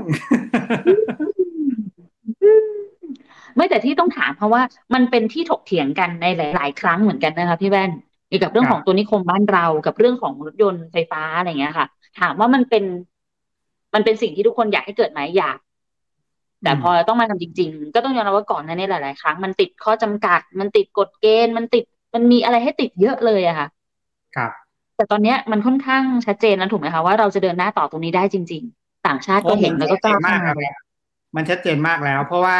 [3.56, 4.62] ไม่แต่ที่ต้องถามเพราะว่า
[4.94, 7.90] มันเป็นที่ถกเถียงกันในหลาย ๆ ครั้งเหมือนกันนะคะพี่แว่น
[8.28, 11.86] เกี่ยวกับเรื่องครับของตัวนิคมบ้านเรากับเรื่องของรถยนต์ไฟฟ้าอะไรเงี้ยค่ะ
[12.20, 12.84] ถามว่ามันเป็น
[13.94, 15.58] มันเป็นสิ่งที่ทุกคนอยากให้เกิดไหมอยาก
[16.62, 23.68] แต่พอต้องมาทำจริง ๆ ก็ต้องยอมรับว่าก่อนหน้านี้หลาย ๆ ครั้งมันติดข้อจำกัด มันติดกฎเกณฑ์ มันติดมันมีอะไรให้ติดเยอะเลยอะค่ะ
[24.36, 24.52] ครับ
[24.96, 30.56] แต่ตอนเนี้ยมันค่อนข้างชัดเจนแล้วถูกไหมคะว่าเราจะเดินหน้าต่อตรงนี้ได้จริง ๆ ต่างชาติก็เห็นแล้วก็กล้าชัดเจนมากเข้าคมารับ
[31.36, 32.58] มันชัดเจนมากแล้ว เพราะว่า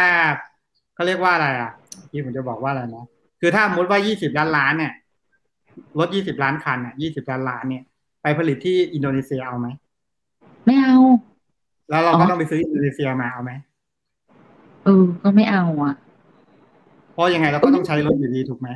[0.95, 1.71] เขาเรียกว่าอะไรอะ
[2.11, 3.05] ที่ผมจะบอกว่าอะไรนะ
[3.41, 4.93] คือถ้าสมมติว่ายี่สิบล้านล้านเนี่ย
[5.99, 7.85] รถยี่สิบล้านคันอะยี่สิบล้านล้านเนี่ย
[8.23, 9.69] ไปผลิตที่อินโดนีเซียเอาไหม
[10.65, 10.97] ไม่เอา
[11.89, 13.53] แล้วเราก็อ๋ก็อต้องไปซื้ออินโดนีเซียมาเอาไหม
[14.85, 15.95] เออ ก็ไม่เอาอะ
[17.13, 18.69] เพราะยังไงเราก็ต้องใช้รถอยู่ดีถูกไหม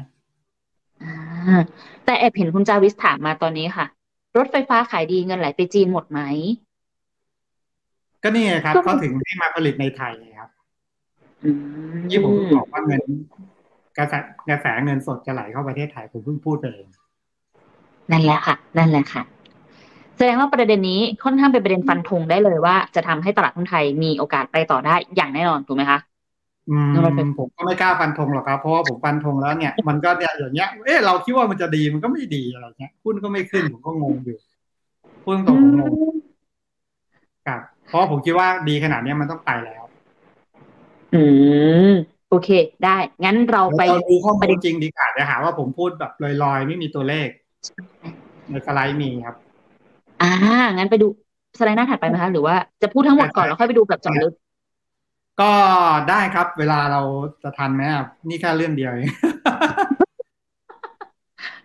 [1.03, 1.15] อ่า
[2.05, 3.87] แต่แอบเห็นคุณจาวิสถามมาตอนนี้ค่ะ
[4.37, 6.21] รถไฟฟ้าขายดีเงินไหลไปจีนหมดไหม
[8.23, 10.51] ก็นี่ไงครับ ก็เขาถึงให้มาผลิตในไทยไงครับ
[11.45, 11.51] อื
[11.95, 13.03] มที่ผมบอกว่าเงิน
[13.99, 14.15] กระแส
[14.49, 16.89] กระแสเงินสดจะไหลเข้าประเทศไทยผมเพิ่งพูดไปเอง
[18.11, 19.23] นั่นแหละค่ะ นั่นแหละค่ะ
[20.17, 25.99] แสดงว่าประเด็นนี้ค่อนข้างเป็นประเด็นฟันธงได้เลยว่าจะทำให้ตลาดหุ้นไทยมีโอกาสไปต่อได้อย่างแน่นอนถูกไหมคะ
[26.71, 34.39] อืมแล้วมันเป็นผมก็ไม่กล้าฟันธงหรอกครับเพราะว่าผมฟันธงแล้วเนี่ยมันก็เนี่ยอย่างเงี้ยเอ๊ะเราคิดว่ามันจะดีมันก็ไม่ดีอะไรเงี้ยหุ้นก็ไม่ขึ้นผมก็งงอยู่
[35.25, 35.93] พูดตรงๆผมงง
[37.47, 39.85] ครับเพราะผมคิดว่าดีขนาดเนี้ยมันต้องไปแล้ว
[41.15, 41.23] อื
[41.91, 41.93] ม
[42.31, 42.49] โอเค
[42.85, 47.29] ได้ งั้นเราไปเราดูข้อมูประลเด็นจริงดีกว่าจะหาว่าผมพูดแบบลอยๆ ไม่มีตัวเลข
[48.51, 49.37] ในสไลด์มีครับ
[50.21, 50.27] อ่า
[50.77, 51.07] งั้นไปดู
[51.59, 54.33] สไลด์หน้าถัดไปไหมคะ หรือว่าจะพูดทั้งหมดก่อนแล้วค่อยไปดูแบบเจาะลึก
[55.41, 55.53] ก็
[56.09, 57.01] ได้ครับ เวลาเรา
[57.43, 59.11] จะทันไหมครับนี่แค่เรื่องเดียวเอง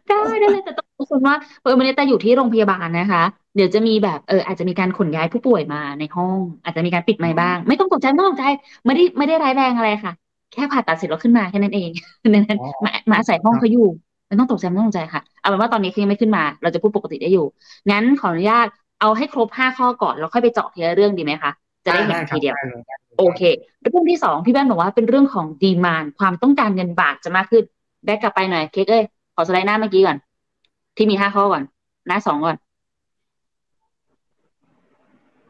[0.08, 3.24] ได้ได้เลยแต่ต้องรู้คุณว่าเออมันแต่อยู่ที่โรงพยาบาลนะคะ
[3.56, 8.46] เดี๋ยวจะมีแบบเอออาจจะมีการขนย้ายผู้ป่วยมาในห้อง อาจจะมีการปิดไมค์บ้าง ไม่ต้องตกใจไม่ต้องตกใจ
[8.86, 10.14] ไม่ได้ไม่ได้ร้ายแรงอะไรค่ะ
[10.52, 11.90] แค่ผ่าตัดเสร็จแล้วขึ้นมาแค่นั้นเอง
[12.30, 13.88] นั้นอ๋อมามาอาศัยห้องเขาอยู่
[14.32, 17.46] ไม่ต้องตกใจไม่ต้องตกใจค่ะ เอาเป็นว่าตอนนี้เขายังไม่ขึ้นมา เราจะพูดปกติได้อยู่
[17.92, 18.68] งั้นขออนุญาต
[19.02, 21.52] เอาให้ครบห้าข้อก่อน แล้วค่อยไปเจาะทีละเรื่องดีไหมคะ
[21.86, 23.42] จะได้เห็นครับทีเดียวได้เลยได้ลยโอเค
[23.82, 27.64] เรื่องที่สองพี่แว่นบอกว่าเป็นเรื่องของดีมานความต้องการเงินบาทจะมากขึ้น
[28.06, 29.04] แบกกลับไปหน่อย เค้กเอ้ย
[29.36, 30.18] ขอสไลด์หน้าเมื่อกี้ก่อน
[30.98, 31.64] ที่มีห้าข้อก่อน
[32.08, 32.58] หน้าสองก่อน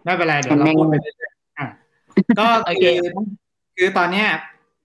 [0.04, 1.67] ไม่เป็นไร เดี๋ยวเราแม่งพูดไปเรื่อยๆอะ
[2.39, 3.12] ก็โอเคคือ
[3.78, 4.28] คือตอนเนี้ย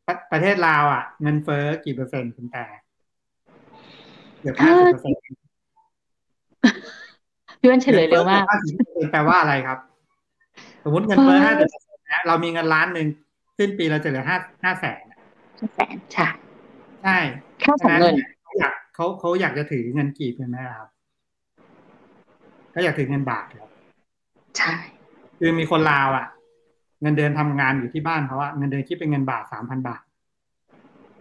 [0.06, 5.20] ประประเทศลาวอะ เงินเฟ้อกี่เปอร์เซ็นต์คุณแต่เกือบห้าสิบเปอร์เซ็นต์
[7.60, 9.78] พี่แว่นเฉลยเร็วมากห้าสิบเปอร์เซ็นต์แปลว่าอะไรครับ
[10.84, 13.06] สมมติเงินเฟ้อเอห้าอสิบเปอร์เซ็นต์นะเรามีเงินล้านหนึ่ง
[13.58, 15.02] สิ้นปีเราจะเหลือห้าห้าแสน
[15.74, 16.28] แสนใช่
[17.02, 17.18] ใช่
[17.62, 20.88] ค่าของเงินเขาอยากเขาเขาอยากจะถือเงินกีบใช่ไหมครับ
[22.70, 23.70] เขาอยากถือเงินบาทครับ
[24.58, 24.74] ใช่
[25.38, 26.26] คือมีคนลาวอะ
[27.02, 30.02] เงินเดือนทำงานอยู่ที่บ้านเขาว่าเงินเดือนคิดเป็นเงินบาทสามพันบาท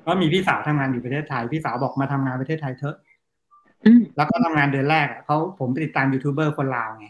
[0.03, 3.04] แล้วมีพี่สาวทำงานอยู่ประเทศไทยพี่สาวบอกมาทำงานประเทศไทยเถอะอืม
[4.15, 7.07] แล้วก็ทำงานเดือนแรกอะเขาผมไปติดตามยูทูบเบอร์คนลาวไง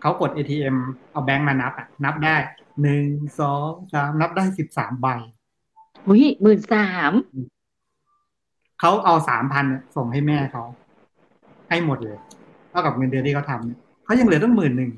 [0.00, 0.76] เขากด ATM
[1.12, 2.36] เอาแบงค์มานับอะ นับได้
[2.82, 3.06] หนึ่ง
[3.40, 5.06] สองสามนับได้สิบสามใบ
[6.06, 7.12] อุ้ยหมื่นสาม
[8.80, 10.64] เขาเอาสามพันส่งให้แม่เขา
[11.68, 12.18] ให้หมดเลย
[12.70, 14.92] เท่ากับเงินเดือนที่เขาทำเนี่ยเขายังเหลือตั้งหมื่นหนึ่ง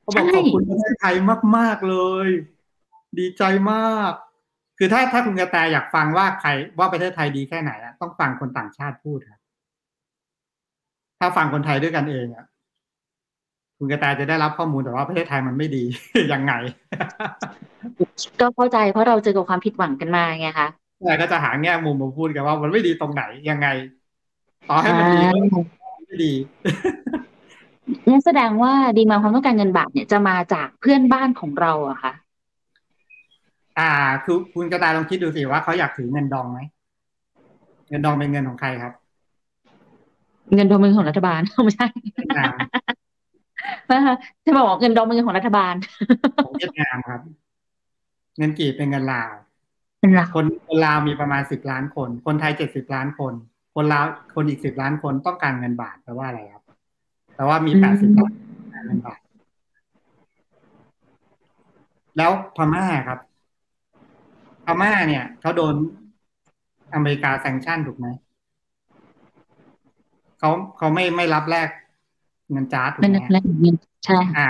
[0.00, 1.14] เขาบอกขอบคุณประเทศไทย
[1.56, 2.28] มาก ๆ เลย
[3.18, 3.42] ดีใจ
[3.72, 4.12] มาก
[4.78, 12.44] คือถ้าถ้าคุณกระแตอยากฟังว่าใครว่าประเทศไทยดีแค่ไหนอะต้องฟังคนต่างชาติพูดครับาฟังคนไทยด้วยกันเองอะ
[13.78, 15.84] คุณกระแตจะได้รับข้อมูลแต่ว่าประเทศไทยมันไม่ดี
[16.32, 16.52] ยังไง
[18.40, 20.68] ก็เข้าใจเพราะเราเจอกับความผิดหวังกันมาไงคะ
[21.04, 23.68] แต่ก็จะหาแง่มุมมาพูดกันว่า มันไม่ดีตรงไหนยังไง
[24.68, 25.36] ต่อให้มันดีก็
[26.06, 26.32] ไม่ดี
[28.08, 32.12] นั่นแสดงว่าดีมาความต้องการเงินบาทเนี่ยจะมาจากเพื่อนบ้านของเราอะค่ะ
[33.78, 33.90] อ่า
[34.24, 36.58] คือคุณกระแตลองคิดดูสิว่าเขาอยากถือเงินดองไหม
[37.88, 38.92] เงินดองเป็นเงินของใครครับ
[40.54, 42.54] เงินดองเป็นของรัฐบาลไม่ใช่เวียดนาม
[43.90, 45.74] นะคะจะบอกว่าเงินดองเป็นเงินของรัฐบาล
[46.44, 47.20] ของเวียดนามครับ
[48.38, 49.32] เงินกีบเป็นเงินลาว
[50.00, 53.32] เป็นหลักคนคนลาวมีประมาณสิบล้านคน คนไทยเจ็ดสิบล้านคน
[53.74, 54.04] คนลาว
[54.34, 56.64] คนอีกสิบล้านคนต้องการเงินบาทแปลว่าอะไรครับ
[57.34, 58.32] แปลว่ามีแปดสิบล้าน
[58.74, 59.20] การเงินบาท
[62.16, 63.18] แล้วพม่าครับ
[64.64, 65.74] พม่าเนี่ยเขาโดน
[66.94, 68.06] อเมริกาแซงชั่นถูกไหม
[70.46, 71.68] เขาเขาไม่ไม่รับแลก
[72.50, 74.48] เงินจาร์ดถูกเป็นไหมแลกเงินใช่ค่ะอ่า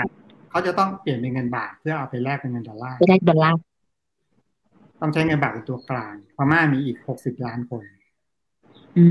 [0.49, 3.57] เขาจะต้องเปลี่ยนเป็นเงินบาทเพื่อเอาไปแลกเป็นเงินดอลลาร์ไปได้ดอลลาร์
[5.01, 7.83] ต้องใช้เงินบาทเป็นตัวกลางพม่ามีอีกหกสิบล้านคน
[8.97, 9.03] อื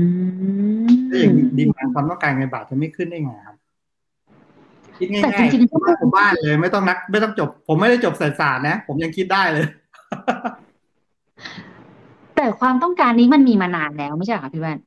[0.85, 3.55] มถ้าอย่างนี้ดีมานความต้องการเงินบาทจะไม่ขึ้นได้ไงครับ
[4.97, 9.65] คิดง่แต่ายจริงๆก็ๆบ้านผมบ้านเลย ไม่ต้องนัก ไม่ต้องจบ ผมไม่ได้จบเศรษฐศาสตร์นะ ผมยังคิดได้เลย
[12.35, 14.77] แต่ความต้องการนี้มันมีมานานแล้วไม่ใช่เหรอคะพี่แว่น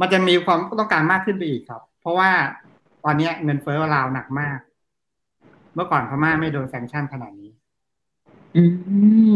[0.00, 2.30] มันจะมีความต้องการมากขึ้นไปอีกครับ เพราะว่า
[3.04, 4.58] ตอนเนี้ยเงินเฟ้อลาวหนักมาก
[5.74, 7.50] เมื่อก่อนพม่าไม่โดน sanction ขนาดนี้
[8.56, 8.62] อื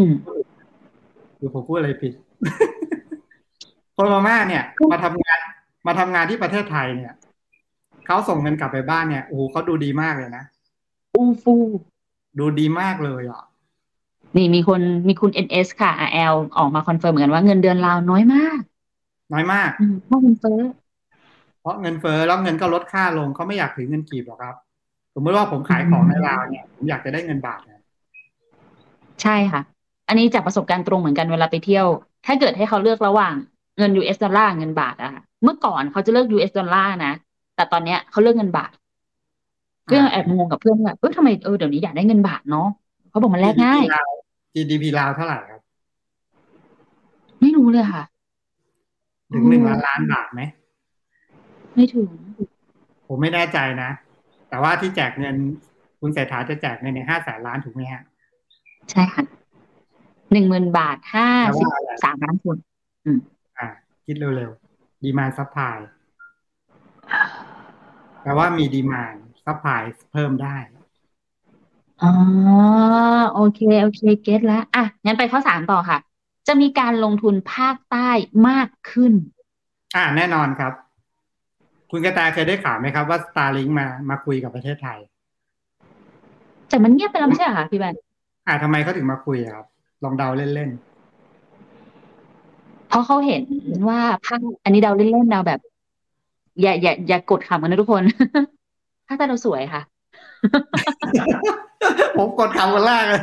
[0.02, 0.06] ม
[1.36, 2.12] หรือผมพูดอะไรผิด
[3.96, 5.38] คนพม่าเนี่ย มาทำงาน
[5.86, 7.12] มาทำงานที่ประเทศไทยเนี่ย
[8.06, 10.44] เขาส่งเงินกลับไปบ้านเนี่ยโอ้โหเขาดูดีมากเลยนะ
[11.14, 11.54] อู้ฟู่
[12.38, 13.42] ดูดีมากเลยอะ
[14.36, 18.60] นี่มีคนมีคุณ NS ค่ะ RL ออกมา confirm เหมือนกันว่าเงินเดือนลาวน้อยมาก
[19.32, 20.60] น้อยมากอืมเพราะเงินเฟ้อ
[21.60, 24.54] เพราะเงินเฟ้อแล้วเงินก็ลดค่าลงเขาไม่อยากถือเงินกีบหรอกครับ
[25.14, 27.82] สมมติว่าผมขายของในลาวเนี่ยผมอยากจะได้เงินบาทนะ
[29.22, 29.60] ใช่ค่ะ
[30.08, 31.86] อันนี้จากประสบการณ์ตรงเหมือนกันเวลาไปเที่ยว
[32.26, 33.34] ถ้าเกิดให้เขาเลือกระหว่าง
[33.78, 37.12] เงิน US ดอลลาร์เงินบาทอะค่ะเมื่อก่อนเขาจะเลือก US ดอลลาร์นะ
[37.56, 38.72] แต่ตอนเนี้ยเขาเลือกเงินบาท
[39.84, 42.68] เพื่อนแอบงงกับเพื่อนว่าเออทำไมเออเดี๋ยวนี้อยากได้เงินบาทเนาะ
[43.10, 44.10] เขาบอกมันแลกง่ายลาว
[44.54, 45.60] GDP ลาวเท่าไหร่ครับ
[47.40, 48.02] ไม่รู้เลยค่ะ
[49.34, 50.42] ถึงหนึ่งล้านล้านบาทไหม
[51.74, 52.08] ไม่ถึง
[53.08, 53.90] ผมไม่แน่ใจนะ
[54.48, 55.36] แต่ว่าที่แจกเงิน
[56.00, 58.02] คุณเศรษฐาจะแจกเงินในห้าแสนล้านถูกไหมฮะ
[58.90, 59.24] ใช่ค่ะ
[60.32, 62.56] หนึ่งหมื่นบาทห้าแปลสิบว่าอะไรสามล้านคน
[63.58, 63.68] อ่า
[64.04, 65.78] คิดเร็วๆ demand supply
[68.22, 70.56] แปลว่ามี demand supply เพิ่มได้
[72.02, 72.12] อ๋อ
[73.34, 75.98] โอเค โอเค เก็ตแล้ว อะ งั้นไปข้อสามต่อค่ะ
[76.46, 78.10] จะมีการลงทุนภาคใต้
[78.48, 79.12] มากขึ้น
[79.96, 80.72] อ่าแน่นอนครับ
[81.90, 84.98] คุณกระแตเคยได้ข่าวไหมครับว่า Starlink มามาคุยกับประเทศไทย
[86.68, 87.96] แต่มันเงียบไปแล้วไม่ใช่เหรอคะพี่แบน
[88.46, 89.66] อ่าทำไมเขาถึงมาคุยอะครับ
[90.04, 90.70] ลองเดาเล่น
[92.88, 93.42] เพราะเขาเห็น
[93.88, 95.60] ว่าภาคอันนี้เดาเล่นๆเดาแบบ
[96.60, 98.02] อย่าอย่าอย่ากดขำกันนะทุกคน
[99.06, 103.22] ภาคใต้เราสวยค่ะๆผมกดคำคนแรกเลย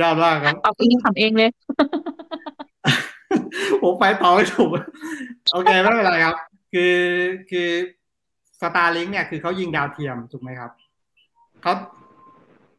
[0.00, 1.50] ยอดมากครับเอาเองขำเองเลย
[3.82, 4.70] ผมไปต่อไม่ถูก
[5.52, 6.36] โอเคไม่เป็นไรครับ
[6.72, 6.96] คือ
[7.50, 7.68] คือ
[8.60, 10.70] สตาร์ลิงเนี่ยคือเขายิงดาวเทียมถูกไหมครับ
[11.62, 11.72] เขา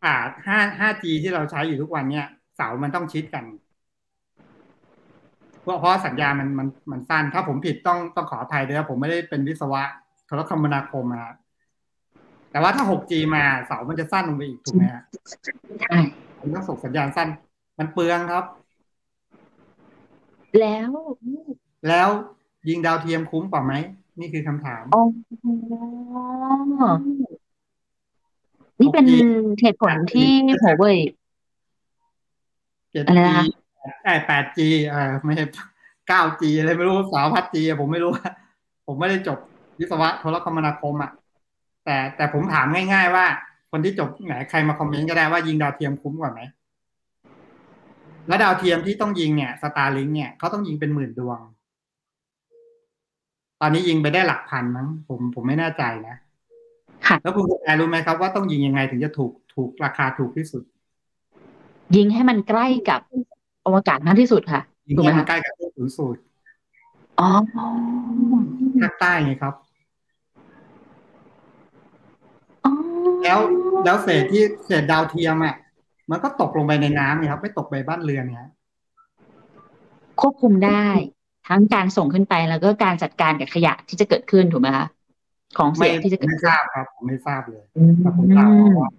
[0.04, 0.16] อ่า
[0.48, 3.44] ห้าห้า G ที่เราใช้อยู่ทุกวันเนี่ย เสามันต้องชิดกัน
[5.62, 9.84] เพราะเพราะสัญญาณมันมันมันสั้น ถ้าผมผิดต้องต้องขออภัยด้วยนะผมไม่ได้เป็นวิศวะ
[10.26, 11.26] โทรคมนาคมมา
[12.52, 15.04] แต่ว่าถ้า 6G มาเสามันจะสั้นลงไปอีกถูกไหมฮะ
[15.82, 15.98] ใช่
[16.46, 17.30] ผมต้องส่งสัญญาณสั้น
[17.80, 18.46] มันเปลืองครับ
[20.60, 20.90] แล้ว
[21.88, 22.10] แล้ว
[22.70, 23.74] ยิงดาวเทียมคุ้มกว่าไหม
[24.20, 25.04] นี่คือคำถามอ๋อ
[28.80, 29.06] นี่เป็น
[29.62, 30.30] เหตุผลที่
[30.62, 30.98] หัวเว่ย
[33.08, 33.50] อะไรนะคะ 7G
[34.04, 34.60] ไอ้ 8G
[34.94, 35.46] อ่าไม่ใช่
[36.10, 38.12] 9G อะไรไม่รู้สาวพัด G ผมไม่รู้
[38.88, 39.38] ผมไม่ได้จบ
[39.80, 41.12] วิศวะโทรคมนาคมอะ
[41.86, 43.26] แต่แต่ผมถามง่าย ๆ ว่า
[43.78, 46.42] คนที่จบไหนใครมาคอมเมนต์ก็ได้ว่ายิงดาวเทียมคุ้มกว่าไหม
[48.28, 51.40] แล้วดาวเทียมที่ต้องยิงเนี่ยสตาร์ลิงเนี่ยเขาต้องยิงเป็นหมื่นดวง
[53.62, 56.16] ตอนนี้ยิงไปได้หลักพันมั้งผมผมไม่แน่ใจนะ
[57.08, 60.64] ค่ะแล้วคุณกระแตรู้ไหมครับว่าต้องยิงยังไงถึงจะถูกถูกราคาถูกที่สุด
[61.96, 63.02] ยิงให้มันใกล้กับ
[63.66, 66.20] อวกาศมากที่สุดค่ะยิงถูกไหมให้มัคะนใกล้กับที่ศูนย์สูตร
[67.20, 67.30] อ๋อ
[68.82, 69.54] ภาคใต้ไงครับ
[72.66, 73.40] อ๋อ แล้ว
[73.86, 75.56] แล้วเศษที่เศษดาวเทียมอะ
[76.12, 78.50] มันก็ตกลงไปในน้ำไงครับ ไม่ตกไปบ้านเรือนเนี่ย
[80.22, 80.86] ควบคุมได้
[81.48, 84.88] ทั้งการส่งขึ้นไปแล้วก็การจัดการกับขยะที่จะเกิดขึ้นถูกไหมคะ
[85.58, 88.48] ของไม่เสียที่จะเกิดไม่ขึ้ทนราบครับ ผมไม่ทราบเลยอืมแต่ผมทราบ
[88.80, 88.90] ว่า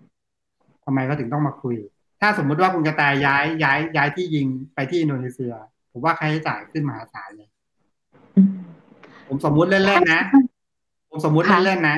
[0.84, 1.76] ทำไมเขาถึงต้องมาคุย
[2.20, 5.52] ถ้าสมมุติว่าคุณกระแตย้ายย้ายย้ายที่ยิงไปที่อินโดนีเซีย
[5.92, 7.48] ผมว่าค่าใช้จ่ายขึ้นมหาศาลเลย
[8.36, 8.50] อืม
[9.28, 10.22] ผมสมมุติเล่นๆนะ
[11.10, 11.96] ผมสมมุติค่ะเล่นๆนะ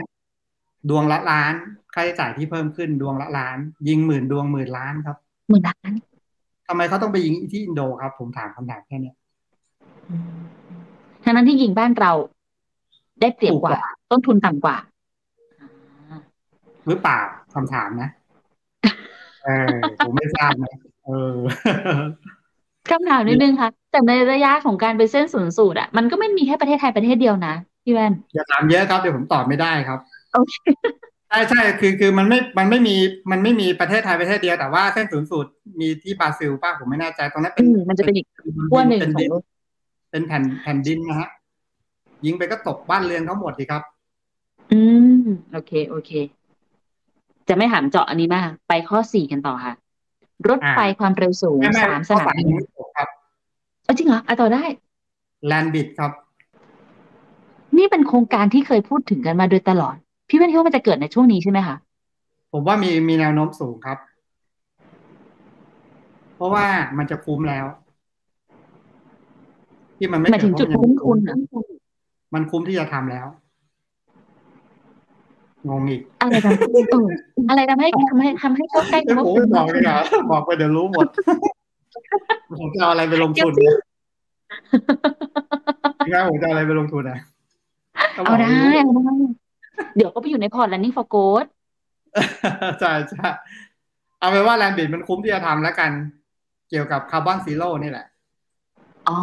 [0.88, 1.54] ดวงละล้าน
[1.94, 5.16] ค่าใช้จ่ายที่เพิ่มขึ้นดวงละล้าน ยิงหมื่นดวงหมื่นล้านครับ
[5.48, 5.90] หมื่นล้าน
[6.68, 9.16] ทำไมเขาต้องไปยิงที่อินโดครับ ผมถามคำถามแค่เนี้ย
[10.10, 10.38] อืม
[11.24, 12.12] ทั้งนั้นที่ยิงบ้านเรา
[13.20, 14.76] ได้เปรียบกว่าถูกกว่าต้นทุนต่ำกว่า
[15.60, 16.18] อ่า
[16.86, 17.18] หรือเปล่า
[17.54, 18.10] คำถามนะ
[19.44, 20.74] เออผมไม่ทราบนะ
[21.06, 21.36] เออ
[22.90, 30.54] คำถามนิดนึงค่ะ แต่ในระยะของการเป็นเส้นศูนย์สูตรอะมันก็ไม่มีแค่ประเทศไทยประเทศเดียวนะพี่แว่นอย่าถามเยอะครับเดี๋ยวผมตอบไม่ได้ครับโอเค
[31.28, 32.96] ใช่ใช่คือคือมันไม่มันไม่มี
[33.30, 38.26] มันไม่มีประเทศไทยประเทศเดียวแต่ว่าเส้นศูนย์สูตรมีที่บราซิลป้าผมไม่แน่ใจตรงนั้นเป็อืนมมันจะเป็นอีก
[38.68, 39.42] ขั้วหนึ่งเป็นขอดิงนโลก
[40.10, 41.28] เป็นแผ่นแผ่นดินนะฮะ
[42.24, 43.82] ยิงไปก็ตกบ้านเรือนเขาหมดสิครับ
[44.72, 44.80] อื
[45.22, 46.10] ม โอเค โอเค
[47.48, 49.74] จะไม่ถามเจาะอันนี้มาก ไปข้อสี่กันต่อค่ะ
[50.48, 53.08] รถอ่าไฟความเร็วสูงไม่ไม่สามสข้อนาสามมยังไม่จบครับ
[53.84, 54.64] เออจริงเหรออะต่อได้
[55.46, 56.12] แลนบิดครับ
[57.76, 59.96] นี่เป็นโครงการที่เคยพูดถึงกันมาโดยตลอด
[60.28, 61.76] พี่แว่นคิดว่ามันจะเกิดในช่วงนี้ใช่ไหมคะ
[62.52, 63.98] ผมว่ามีมีแนวโน้มสูงครับ
[66.34, 66.66] เพราะว่า
[66.98, 67.66] มันจะคุ้มแล้ว
[69.98, 71.36] ที่มันไม่หมายถึงจุดเกิเพคุ้ราะมมันทุนเหรอ
[72.34, 73.26] มันคุ้มที่จะทำแล้ว
[75.68, 76.58] งงอีกอะไรทำ
[76.90, 77.08] เออ
[77.48, 79.98] อะไรทำให้ทำให้ทำให้เข้าใกล้ไม่คำว่าผมคุ้มบอกเลยเหรอ
[80.30, 81.06] บอกไปเดี๋ยวรู้หมด
[82.60, 83.78] ผมจะเอาอะไรไปลงทุนเดี๋เนี่ยยว
[86.02, 87.18] สิงั้นผมจะเอาอะไรไปลงทุนอะ
[88.16, 89.47] ก็บเอาอกได้รู้เอาได้
[89.96, 91.48] เดี๋ยวก็ไปอยู่ในพอร์ต running for growth
[92.80, 93.28] ใช่ใช่
[94.18, 95.90] เอาเป็นว่า land bridge มันคุ้มที่จะทำแล้วกัน
[96.70, 98.06] เกี่ยวกับ carbon zero นี่แหละ
[99.08, 99.18] อ๋อ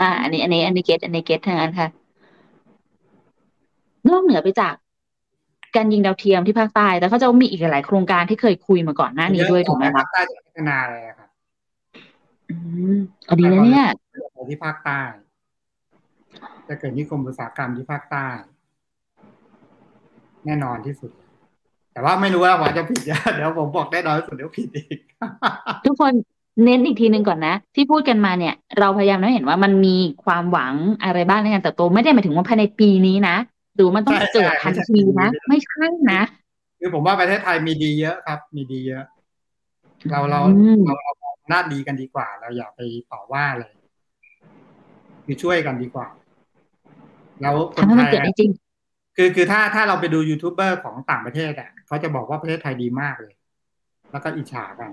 [0.00, 1.88] อ่า อันนี้ อันนี้ อันนี้ get อันนี้ get ทางนั้นค่ะ
[4.08, 4.74] นอกเหนือไปจาก
[5.76, 11.28] การยิงดาวเทียมที่ภาคใต้ แต่เขาจะมีอีกหลายโครงการที่เคยคุยมาก่อนหน้านี้ด้วยถูกไหมคะภาคใต้จะพัฒนาอะไรอะครับ
[12.50, 12.56] อื
[12.94, 13.86] มเอาดีนะเนี่ย
[14.50, 15.00] ที่ภาคใต้
[16.68, 18.26] จะเกิดนิคมอุตสาหกรรมที่ภาคใต้
[20.46, 21.10] แน่นอนที่สุด
[21.92, 25.00] แต่ว่าไม่รู้ว่าว่าจะผิดเดี๋ยวผมบอกได้น้อยที่สุดเดี๋ยวผิดอีก
[25.86, 26.12] ทุกคน
[26.64, 30.74] เน้นอีกทีหนึ่งก่อนนะ ที่พูดกันมาเนี่ย เราพยายามให้เห็นว่ามันมีความหวัง
[31.04, 33.36] อะไรบ้างในการเติบโตไม่ได้หมายถึงว่าภายในปีนี้นะ
[33.74, 36.22] หรือมันต้องใช่เกิดใช่ทันไม่ใช่ทีนะไม่ใช่ไม่ใช่นะ
[36.80, 39.04] คือผมว่าประเทศไทยมีดีเยอะครับ มีดีเยอะ
[40.10, 42.80] เราเราอืมเราเรามองหน้าดีกันดีกว่า เราอย่าไป
[43.12, 43.72] ต่อว่าเลย
[45.24, 46.06] คือช่วยกันดีกว่า
[47.42, 48.50] แล้วคนทำให้ไทมันยเกิดอะได้จริง
[49.22, 53.32] คือคือถ้าถ้าเราไปดูยูทูบเบอร์ของต่างประเทศอะเขาจะบอกว่าประเทศไทยดีมากเลย
[54.10, 54.90] แล้วก็อิจฉากัน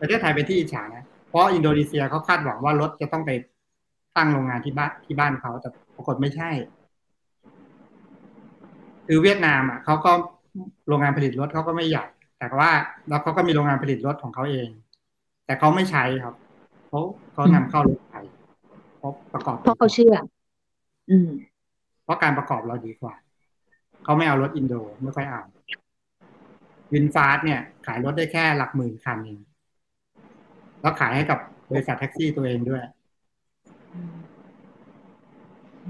[0.00, 3.30] ประเทศไทยเป็นที่อิจฉานะเพราะอินโดนีเซียเขาคาดหวังว่ารถจะต้องไป
[4.16, 6.50] ตั้งโรงงานที่บ้านที่บ้านเขาแต่ปรากฏไม่ใช่
[9.06, 10.12] คือเวียดนามอะเขาก็
[10.88, 12.06] โรงงานผลิตรถเขาก็ไม่ใหญ่
[12.38, 12.70] แต่ว่า
[13.08, 14.68] แล้วเขาก็มีโรงงานผลิตรถของเขาเอง
[15.46, 16.34] แต่เขาไม่ใช้ครับ
[16.88, 17.00] เขา
[17.32, 18.24] เขานำเข้ารถไทย
[18.98, 20.14] เพราะประกอบเพราะเขาเชื่อ
[21.10, 21.51] อืมเพ
[22.12, 23.14] ราะการประกอบเราดีกว่า
[24.04, 25.42] เขาไม่เอารถอินโดไม่ค่อยเอา
[26.92, 29.40] วินฟาสเนี่ย ขายรถได้แค่หลักหมื่นคันเอง
[30.80, 31.38] แล้วขายให้กับ
[31.70, 32.82] บริษัทแท็กซี่ตัวเองด้วย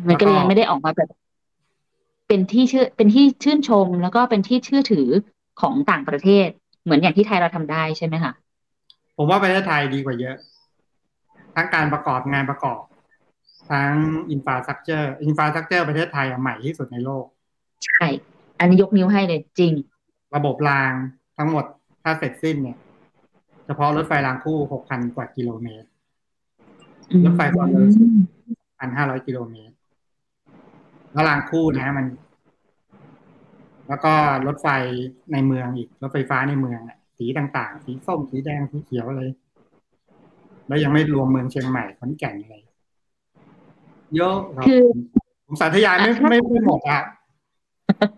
[0.08, 1.08] มันก็เลยแล้วก็ยังไม่ได้ออกมาแบบ
[2.28, 5.08] เป็นที่ชื่อเป็นที่ชื่นชมแล้วก็เป็นที่เชื่อถือ
[5.60, 6.48] ของต่างประเทศ
[6.84, 8.32] เหมือนอย่างที่ไทยเราทำได้ใช่ไหมคะ
[9.16, 10.36] ผมว่าประเทศไทยดีกว่าเยอะ
[11.54, 12.78] ทั้งการประกอบงานประกอบ
[13.70, 13.92] ทั้ง
[14.30, 17.24] infrastructure infrastructure ประเทศไทยอะใหม่ที่สุดในโลก
[17.86, 18.06] ใช่
[18.58, 19.72] อันนี้ยกนิ้วให้เลยจริง
[20.36, 20.92] ระบบราง
[21.38, 21.64] ทั้งหมด
[22.02, 22.78] ถ้าเสร็จสิ้นเนี่ย
[23.66, 25.88] เฉพาะรถไฟรางคู่หกพันกว่ากิโลเมตร
[27.24, 28.10] รถไฟความเร็วสูง
[28.78, 29.74] พันห้าร้อยกิโลเมตร
[31.12, 32.06] แล้วรางคู่นะมัน
[33.88, 34.14] แล้วก็
[34.46, 34.68] รถไฟ
[35.32, 39.22] ในเมืองอีก รถไฟฟ้าในเมืองอะสีต่างๆ สีส้ม สีแดง สีเขียวอะไร
[40.66, 42.56] แล้วยังไม่รวมเมืองเชียงใหม่ขอนแก่นอะไร
[44.16, 44.82] เยอะครับคือ
[45.46, 47.02] ผมสาธยายไม่อะถ้าไม่ไม่หมดอะ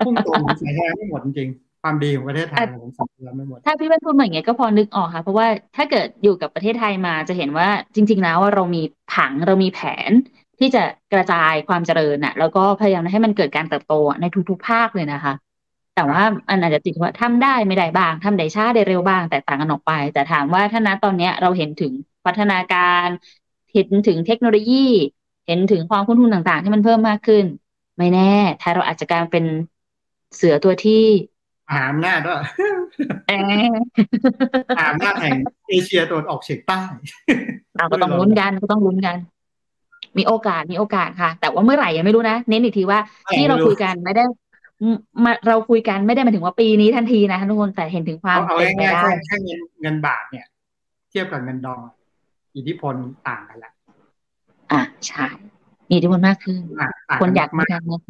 [0.04, 8.83] พุ่งตรงผมสาธยายไม่หมดจริงๆความดีของประเทศไทยผมสาธยายไม่หมดถ้าพี่แว่นพูดมาอย่างเงี้ยก็พอนึกออกค่ะ เพราะว่าถ้าเกิดอยู่กับประเทศไทยมาจะเห็นว่าจริง ๆ แล้วว่าเรามี
[9.14, 10.11] ผังเรามีแผน
[10.59, 15.35] ที่จะกระจายความเจริญน่ะ แล้วก็พยายามให้มันเกิดการเติบโตในทุกๆภาคเลยนะคะ
[15.94, 21.92] แต่ว่ามันอาจจะติดว่าทำได้ไม่ได้บ้างทำได้ช้าได้เร็วบ้างแตกต่างกันออกไป แต่ถามว่าถ้าณตอนเนี้ยเราเห็นถึง
[22.26, 23.07] พัฒนาการ
[23.72, 24.87] เห็นถึงเทคโนโลยี
[25.46, 27.44] เห็นถึงความคุ้นทุนต่างๆ ที่มันเพิ่มมากขึ้น
[27.98, 29.44] ไม่แน่ไทยเราอาจจะกลายเป็น
[30.37, 31.04] เสือตัวที่
[31.68, 32.40] มหาอำนาจด้วย
[33.28, 33.68] เอ๊ะ
[34.68, 35.37] มหาอำนาจแห่ง
[35.68, 36.83] เอเชียตะวันออกเฉียงใต้
[37.78, 39.16] เราก็ต้องลุ้นกันก็ต้องลุ้นกัน
[40.18, 42.98] มีโอกาสมีโอกาสค่ะ แต่ว่าเมื่อไหร่ยังไม่รู้นะ เน้นอีกทีว่า
[43.37, 44.24] ที่เราคุยกันไม่ได้
[45.24, 50.46] มาเราคุยกันไม่ได้หมายถึงว่าปีนี้ทันทีนะทุกคนแต่เห็นถึงความเอาเป็นไปง่ายๆได้แค่แค่เงินเงินบาทเนี่ย
[51.11, 51.80] เทียบกับเงินดอง
[52.57, 52.94] อิทธิพล
[53.28, 53.72] ต่างกันละ
[54.75, 55.27] อะใช่
[55.89, 58.03] มีอิทธิพลมากขึ้นอะต่างคนอยากมากมีการเงิน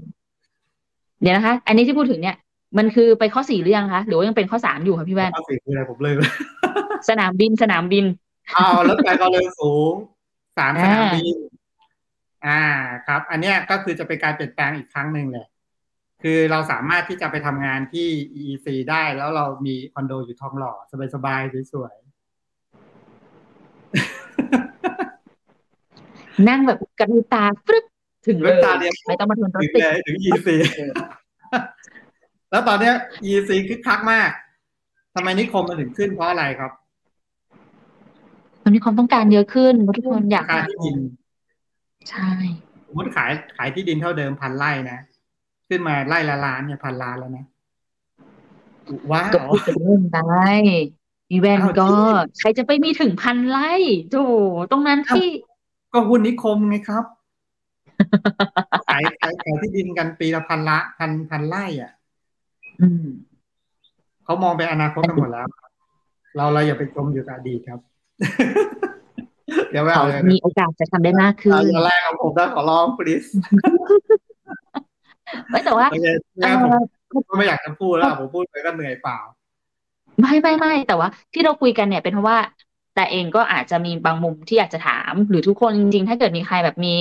[1.21, 2.37] เดี๋ยวนะคะ อันนี้ที่พูดถึงเนี่ย
[2.79, 6.15] มันคือไปข้อสี่หรือยังคะหรือว่ายังเป็นข้อสามอยู่คะพี่แว่นข้อสี่คืออะไรผมเลย
[7.09, 8.05] สนามบินสนามบิน
[8.55, 9.95] เอารถไฟความเร็วสูง
[10.59, 11.37] สามอ่าสนามบิน
[12.47, 12.63] อ่า
[13.07, 15.47] ครับ อันเนี้ยก็คือจะเป็นการเปลี่ยนแปลงอีกครั้งหนึ่งเลย
[16.23, 18.09] คือเราสามารถที่จะไปทำงานที่
[18.41, 20.73] EEC ได้แล้วเรามีคอนโดอยู่ทองหล่อ
[21.15, 21.95] สบายๆสวย
[26.49, 27.85] นั่งแบบกระดูตาฟึบ
[28.27, 30.49] ถึงๆเลเว้นยตาเดียวไม่ต้องมาทนรถถึงติดเลยถึง EEC
[32.51, 32.95] แล้วตอนเนี้ย
[33.25, 34.31] EEC คึกคักมาก
[35.15, 36.73] ทำไมนิคมมันถึงขึ้นเพราะอะไรครับ
[38.65, 40.99] มันมีความต้องการเยอะขึ้นทุกคนอยากราคาที่ดิน
[42.11, 42.31] ใช่
[42.87, 44.99] สมมติขายขายที่ดินเท่าเดิมพันไร่นะ
[45.69, 47.45] ขึ้นมาไร่ละล้านเนี่ยพันล้านแล้วนะ
[49.11, 50.51] ว้าก็วพูดเป็นเรื่องได้
[51.31, 53.73] อีแวนอ้าวก็จริงใครจะไปมีถึงพันไร่
[54.11, 54.17] โถ
[54.71, 55.27] ตรงนั้นที่
[55.95, 57.05] ก็หุ้นนิคมไงครับ
[58.89, 61.93] ขายขายขายที่ดินกันปีละพันละพันพันไร่อะ
[62.81, 63.07] อืม
[64.25, 65.47] เขามองไปอนาคตกันหมดแล้ว
[66.37, 67.81] เราเราอย่าไปจมอยู่กับอดีตครับ
[69.71, 73.29] เดี๋ยวไม่เขาเอาเลยมีโอกาสจะทำได้มากขึ้นเอาแรกของผมนะขอร้อง please
[75.51, 76.07] ไม่แต่ว่าโอเค
[76.41, 79.19] เอ่งั้นผมอก็ไม่อยากจะพูดแล้วผมพูดไปก็เหนื่อยเปล่า
[80.21, 82.39] ไม่ไม่ไม่แต่ว่า ที่เราคุยกันเนี่ยเป็นเพราะว่า
[82.95, 86.95] แต่เองก็อาจจะมีบางมุมที่อยากจะถาม หรือทุกคนจริงๆ ถ้าเกิดมีใครแบบมี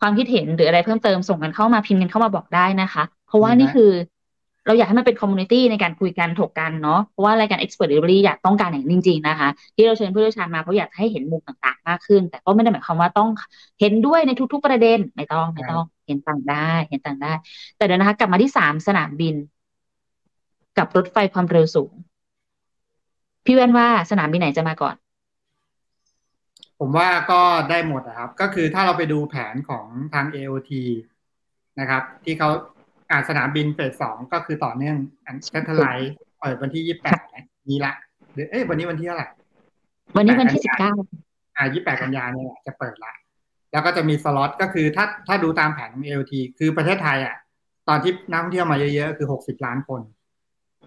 [0.00, 3.90] ความคิดเห็นหรืออะไรเพิ่มเติมส่งกันเข้ามาพิมพ์กันเข้ามาบอกได้นะคะ เพราะว่าได้นี่คือ
[4.66, 13.28] เราอยากให้มันเป็นคอมมูนิตี้ในการคุยกันถกกันเนาะเพราะว่ารายการ Expert Delivery อยากต้องการอย่างนั้นจริง ๆ นะคะ ที่เราเชิญผู้เชี่ยวชาญมาเพราะอยากให้เห็นมุมต่างๆ มากขึ้น แต่ก็ไม่ได้หมายความว่าต้อง
[13.80, 17.32] เห็นด้วยในทุก ๆ ประเด็นไม่ต้องไม่ต้องเห็นต่างได้ เห็นต่างได้
[17.76, 19.34] แต่เดี๋ยวนะคะกลับมาที่สามสนามบิน
[20.78, 21.92] กับรถไฟความเร็วสูง
[23.44, 24.94] พี่แว่นว่าสนามบินไหนจะมาก่อน
[26.80, 30.72] ผมว่าก็ได้หมดนะครับ ก็คือถ้าเราไปดูแผนของทาง AOT
[31.80, 32.48] นะครับ ที่เขา
[33.10, 37.18] อ่าสนามบิน phase สองก็คือต่อเนื่องอัน satellite เปิดวันที่ยี่แปด
[37.70, 37.94] นี้ละ
[38.32, 39.28] หรือเอ้ยวันนี้วันที่เท่าไหร่
[40.16, 40.92] วันนี้วันที่สิบเก้า
[41.56, 43.12] อ่ายี่แปดกันยาเนี่ยแหละจะเปิดละ
[43.72, 47.36] แล้วก็จะมีสล็อตก็คือถ้าถ้าดูตามแผนของ AOT คือประเทศไทยอะ
[47.88, 50.00] ตอนที่นักท่องเที่ยวมาเยอะๆคือหกสิบล้านคน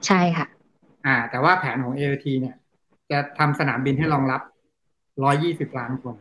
[0.07, 0.47] ใช่ค่ะ
[1.05, 2.55] อ่า แต่ว่าแผนของ AOT เนี่ย
[3.11, 4.41] จะทำสนามบินให้รองรับ
[5.23, 6.15] ร้อยยี่สิบล้านคน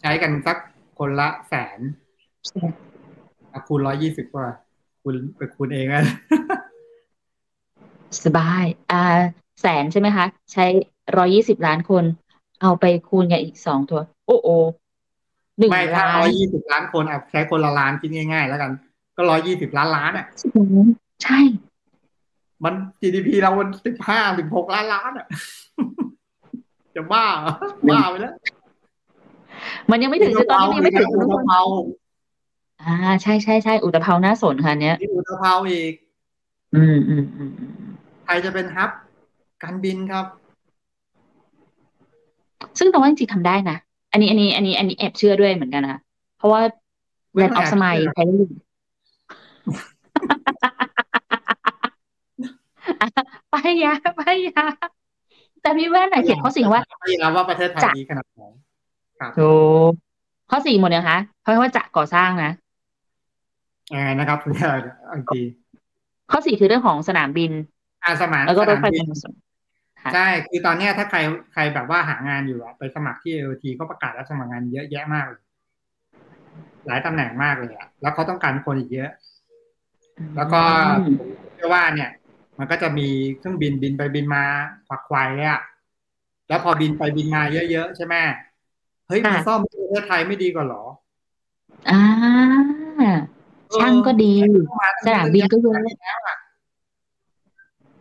[0.00, 0.56] ใช้กันสัก
[0.98, 1.80] คนละแสน
[3.52, 4.46] อะคูณร้อยยี่สิบกว่า
[5.02, 6.04] คูณไปคูณเองอะ
[8.24, 9.02] สบาย อ่า
[9.60, 10.64] แสนใช่ไหมคะ ใช้
[11.16, 12.04] ร้อยี่สิบล้านคน
[12.62, 14.48] เอาไปคูณกันอีกสองตัว โอ้โอ
[15.58, 18.70] หนึ่งไม่ถ้าล้าร้อนยยี่สิบล้านคนอะใช้คนละล้านคิดง่าย ๆ แล้วกัน
[19.16, 20.26] ก็ร้อยยี่สิบล้านล้านอะ
[21.24, 21.38] ใช่
[22.64, 25.26] มัน GDP เรามันสิบห้าสิบหกล้านล้านอะ
[26.94, 27.52] จะบ้าเหรอ
[27.90, 28.34] บ้าไปแล้ว
[29.90, 31.60] มันยังไม่ถึงคือตอนนี้มันยังไม่ถึงอุทุกตคนภา
[32.82, 35.92] อ่า ใช่ใช่ใช่อุตภาวน่าสนค่ะอันเนี้ยนี่อุตภาอีก
[36.74, 37.70] อืมอืมอืมอืม
[38.24, 38.90] ไทยจะเป็นฮับ
[39.62, 40.26] การบินครับ
[42.78, 43.76] ซึ่งตรงว่าจริงๆทำได้นะ
[44.12, 46.00] อันนี้อันนี้ อันนี้ อันนี้แอบเชื่อด้วยเหมือนกันนะคะ
[46.38, 46.60] เพราะว่า
[47.32, 48.50] แบรนด์ออฟสมัยใช้ได้อยู่
[51.05, 54.64] ไปยาไปยา
[55.62, 58.42] แต่พี่แว่นน่ะเขียนข้อสี่ว่าไม่รับว่าประเทศไทยจะดีขนาดไหน
[59.20, 59.52] ครับถู
[59.88, 59.92] ก
[60.50, 62.50] ข้อสี่หมดยังคะเพราะว่าจะก่อสร้างนะ
[63.94, 64.78] ยังไงนะครับคุณยาย
[65.12, 65.46] อังกฤษ
[66.30, 67.52] ข้อสี่คือเรื่องของสนามบิน
[68.04, 69.34] อาสมานแล้วก็สรถนามไฟบิความนเร็วสูง
[70.02, 71.18] ค่ะใช่คือตอนเนี้ยถ้าใคร
[71.52, 75.42] ใครแบบว่าหางานอยู่อะไปสมัครที่ AOT เขาประกาศรับสมัครงานเยอะแยะมากเลย
[76.86, 79.10] หลายตำแหน่งมากเลยอะแล้วเขาต้องการคนอีกเยอะ
[80.36, 80.60] แล้วก็
[80.98, 82.10] อืมผมเชื่อว่าเนี่ย
[82.58, 84.44] มันก็จะมีเครื่องบินบินไปบินมา
[84.86, 85.62] ควักควายเลยอะ
[86.48, 88.14] แล้วพอบินไปบินมาเยอะๆใช่ไหม
[89.08, 90.82] เฮ้ยมาซ่อมที่ประเทศไทยไม่ดีกว่าหรอ
[91.90, 92.02] อ่า
[93.76, 94.32] ช่างก็ดี
[94.80, 96.36] มาสนามบินก็เยอะแล้วอะ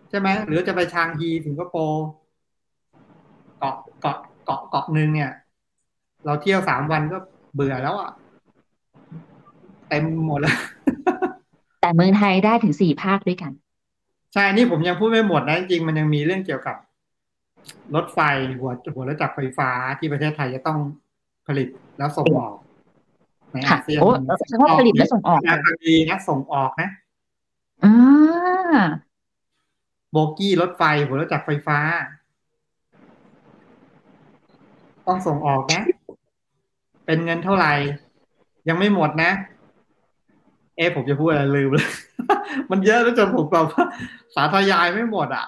[0.09, 2.05] ใช่ไหมหรือจะไปชางฮีสิงคโปร์
[3.59, 5.31] เกาะเกาะเกาะเกาะหนึ่งเนี่ย
[6.25, 7.17] เราเที่ยวสามวันก็
[7.53, 8.11] เบื่อแล้วอะ
[9.89, 10.55] เต็มหมดแล้ว
[11.81, 13.51] แต่เมืองไทยได้ถึงสี่ภาคด้วยกัน
[14.37, 16.75] ใช่นี่ผมยังพูดไม่หมดนะจริงๆมันยังมีเรื่องเกี่ยวกับ
[17.95, 18.19] รถไฟ
[18.59, 19.69] หัวหัวรถจักรไฟฟ้า
[19.99, 20.79] ที่ประเทศไทยจะต้อง
[21.47, 21.67] ผลิต
[21.97, 22.55] แล้วส่งออก
[23.51, 24.09] ในค่ะอาเซียนโอ้
[24.49, 26.89] เฉพาะผลิตและส่งออกนะดีนะส่งออกนะ
[27.83, 27.95] อ่า
[30.11, 31.79] โบกี้รถไฟหัวรถจักรไฟฟ้า
[35.07, 35.83] ต้องส่งออกนะ
[37.05, 37.73] เป็นเงินเท่าไหร่
[38.67, 39.31] ยังไม่หมดนะ
[40.75, 41.87] เอะผมจะพูดอะไรลืมเลย
[42.71, 43.83] มันเยอะแล้วจนผมแบบว่า
[44.35, 45.45] สาธยายไม่หมดอะ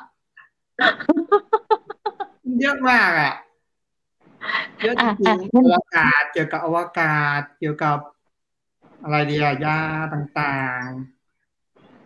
[2.44, 3.34] มันเยอะมากอะ
[4.82, 7.98] เยอะจอะริอะงๆงั้อนวกาศเกี่ยวกับอวกาศ เกี่ยวกับ
[9.04, 9.78] อะไรดีอะยา
[10.14, 10.86] ต่าง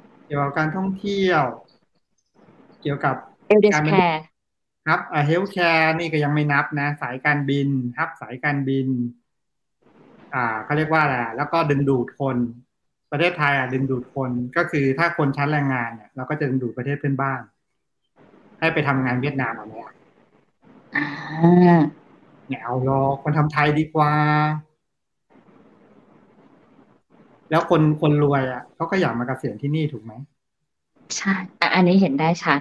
[0.08, 1.44] ๆ เกี่ยวกับการท่องเที่ยว
[2.82, 3.16] เกี่ยวกับ
[3.48, 4.22] เอลเดสการแคเป็นร์
[4.88, 7.68] ฮับเฮลท์แคร์นี่ก็ยังไม่นับนะ สายการบิน
[7.98, 8.88] ฮับสายการบิน
[10.34, 12.38] อ่าเขาเรียกว่าอะไรอะแล้วก็ดึงดูดคน
[13.12, 17.42] ประเทศไทยอะดึงดูดคนก็คือถ้าคนชั้นแรงงานเนี่ยเราก็จะดึงดูดประเทศเพื่อนบ้าน
[18.60, 19.90] ให้ไปทำงานเวียดนามเอาเนี่ย
[20.96, 21.08] อ่า
[22.48, 24.14] เนี่ยเอาหรอกคนทำไทยดีกว่า
[27.50, 30.14] แล้วคนคนรวยอะเขาก็อยากมาเกษียณที่นี่ถูกไหม
[31.18, 32.60] ใช่อะอันนี้เห็นได้ชัด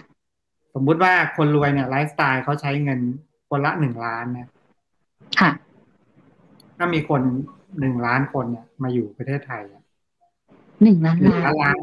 [0.74, 3.00] สมมุติว่าคนรวยเนี่ยไลฟ์สไตล์เขาใช้เงิน
[3.48, 4.48] คนละหนึ่งล้านนะ
[5.40, 5.50] ค่ะ
[6.76, 7.22] ถ้ามีคน
[7.80, 9.79] หนึ่งล้านคนเนี่ยมาอยู่ประเทศไทยอะ
[10.82, 11.78] หนึ่งล้านหนึ่งล้าล้านนล้าน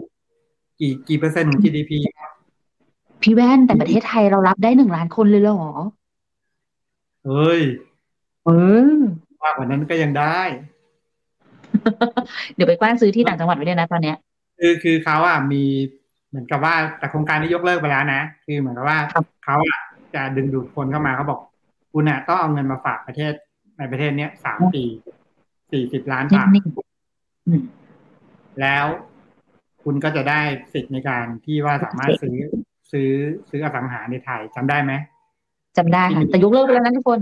[0.79, 2.31] กี่กี่เปอร์เซ็นต์ของ GDP ครับ
[3.21, 5.61] พี่แว่นแต่ประเทศไทยเรารับได้หนึ่งล้านคนเลยเหรอ
[7.25, 7.61] เฮ้ย
[8.45, 8.49] เอ
[8.97, 8.99] อ
[9.43, 10.39] มากกว่านั้นก็ยังได้
[12.55, 14.17] เดี๋ยวไปกว้านซื้อที่ต่างจังหวัดไว้เลยนะตอนเนี้ย
[14.59, 15.63] คือคือเขาอะมี
[16.29, 19.81] เหมือนกับว่าแต่โครงการนี้ยกเลิกไปแล้วนะ คือเหมือนกับว่าครับเขาอะ
[20.15, 21.39] จะดึงดูดคนเข้ามาเขาบอก
[21.93, 23.33] คุณอะต้องเอาเงินมาฝากประเทศ
[23.77, 24.83] ในประเทศเนี้ยสามปี
[25.71, 27.61] สี่สิบล้านบาทนิ่งๆอืม
[28.61, 28.85] แล้ว
[29.83, 30.41] คุณก็จะได้
[30.73, 32.37] สิทธิ์ในการที่ว่าสามารถซื้อ
[32.91, 33.09] ซื้อ
[33.49, 34.93] ซื้ออสังหาในไทยจำได้ไหม
[35.77, 37.19] จำได้ค่ะแต่ยกเลิกไปแล้วนะทุกคน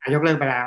[0.00, 0.66] อะยกเลิกไปแล้ว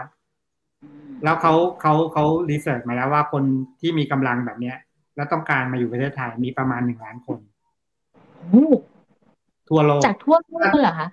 [1.24, 3.44] แล้วเขาเขาเขารีเสิร์ชมาแล้วว่าคน
[3.82, 4.78] ที่มีกำลังแบบเนี้ย
[5.16, 7.38] แล้วต้องการมาอยู่ประเทศไทยมีประมาณหนึ่งล้านคน
[8.36, 8.74] โอ้โห
[9.70, 11.08] ทั่วโลกจากทั่วโลกเลยเหรอคะ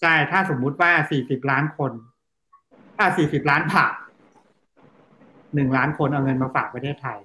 [0.00, 1.92] ใช่ถ้าสมมุติว่าสี่สิบล้านคน
[2.96, 3.94] ถ้าสี่สิบล้านบาท
[5.54, 7.18] หนึ่งล้านคนเอาเงินมาฝากประเทศไทย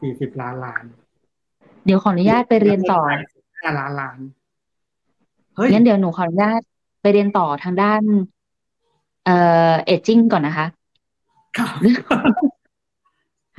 [0.00, 0.84] สี่สิบล้านล้าน
[1.84, 3.00] เดี๋ยวขออนุญาตไปเรียนต่อ
[3.60, 4.18] ห้าล้านล้าน
[5.56, 6.60] เฮ้ยงั้นเดี๋ยวหนูขออนุญาต
[7.02, 8.02] ไปเรียนต่อทางด้าน
[9.24, 9.36] เอ่
[9.70, 10.66] อเอจจิ้งก่อนนะคะ
[11.56, 11.70] ครับ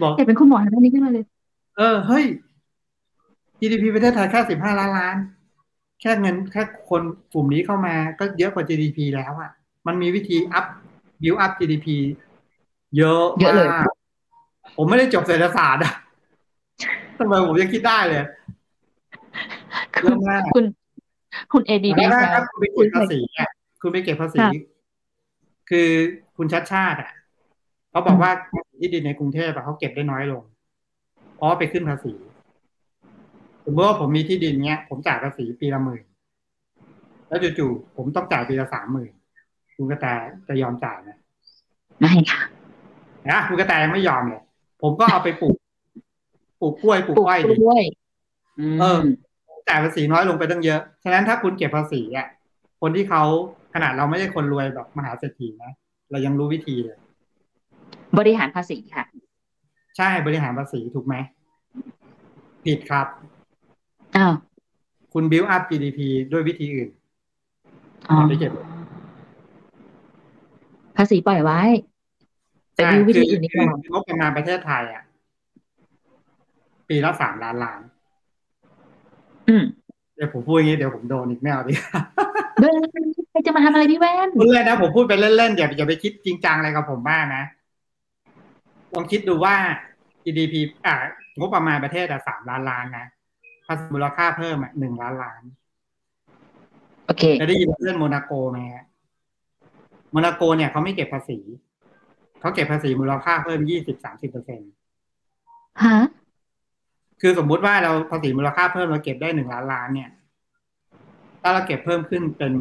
[0.01, 1.25] บอกอยากเป็นคุณหมอทางด้านนี้ขึ้นมาเลย
[1.77, 2.25] เออเฮ้ย
[3.59, 5.15] GDP ประเทศไทยแค่สิบห้าล้านล้าน
[6.01, 7.01] แค่เงินแค่คน
[7.33, 9.51] กลุ่มนี้เข้ามาก็เยอะกว่า GDP แล้วอะ
[9.87, 10.65] มันมีวิธีอัพ
[11.21, 11.87] build up GDP
[12.97, 13.85] เยอะเยอะเลยมาก
[14.75, 15.93] ผมไม่ได้จบเศรษฐศาสตร์อะ
[17.19, 18.19] ทำไมผมยังคิดได้เลย
[20.03, 20.65] เยอะมากคุณ
[21.51, 23.49] คุณเอดีแล้ดีวถ้าคุณไปเก็บภาษีอะ
[23.81, 24.51] คุณไปเก็บภาษีค่ะ
[25.69, 25.89] คือ
[26.37, 27.11] คุณชัดชาติอะ
[27.91, 28.31] เขาบอกว่า
[28.79, 30.43] ที่ดินในกรุงเทพอะเขาเก็บได้น้อยลง
[31.35, 32.13] เพราะว่าไปขึ้นภาษี
[33.65, 36.03] สมมติว่าผมมีที่ดินเนี้ย ผมจ่ายภาษีปีละหมื่น
[37.27, 39.11] แล้วจู่ๆผมต้องจ่ายปีละสามหมื่น
[39.75, 40.05] คุณกระแต
[40.47, 41.09] จะยอมจ่ายไหม
[41.99, 42.41] ไม่ค่ะ
[43.29, 44.41] นะคุณกระแตยังไม่ยอมเลย
[44.81, 45.57] ผมก็เอาไปปลูก
[46.61, 47.83] ปลูกกล้วยปลูกปลูกอ้อยกดิล้วย
[48.79, 48.99] เออ
[49.67, 52.27] จ่ายภาษีน้อยลงไปตั้งเยอะ ฉะนั้นถ้าคุณเก็บภาษีอะ
[52.81, 53.23] คนที่เขา
[53.73, 55.71] ขนาดเราไม่ใช่คนรวยแบบมหาเศรษฐีนะ
[56.11, 56.97] เรายังรู้วิธีเลย
[58.17, 59.03] บริหารภาษีค่ะ
[59.97, 61.15] ใช่บริหารภาษีถูกไหม
[62.65, 63.07] ผิดครับ
[64.17, 64.33] อ้าว
[65.13, 65.99] คุณ build up GDP
[66.31, 66.89] ด้วยวิธีอื่น
[68.09, 68.51] อ๋อไปเก็บ
[70.97, 71.61] ภาษีปล่อยไว้
[72.75, 75.03] ไปใช่ดูวิคืธีอื่นดีกว่าคืองบประมาณประเทศไทยอะ
[76.89, 77.81] ปีละสามล้านล้าน
[79.49, 79.63] อืม
[80.15, 81.73] เดี๋ยวผมพูดอย่างนี้เดี๋ยวผมโดนอีกแนวดิ
[82.61, 82.79] เดิน
[83.31, 87.43] ใครจะมาทำอะไรพี่แว่นพูดเล่นนะผมพูดไปเล่นๆอย่าอย่าไปคิดจริงจังอะไรกับผมบ้างนะ
[88.93, 89.55] ลองคิดดูว่า
[90.23, 90.53] GDP
[90.85, 90.95] อ่า
[91.39, 93.05] งบประมาณประเทศอะสามล้านล้านนะ
[93.65, 95.41] ภาษีมูลค่าเพิ่มอะหนึ่งล้านล้าน
[97.05, 98.85] โอเคจะได้ยินเรื่องโมนาโกไหมฮะ
[100.11, 101.39] โมนาโกเนี่ยเขาไม่เก็บภาษี
[102.39, 104.61] เขาเก็บภาษีมูลค่าเพิ่มยี่สิบสามสิบเปอร์เซ็น
[105.83, 105.97] ฮะ
[107.21, 110.09] คือสมมุติว่าเราภาษีมูลค่าเพิ่มเราเก็บได้หนึ่งล้านล้านเนี่ย
[111.41, 112.53] ถ้าเราเก็บเพิ่มขึ้นเป็น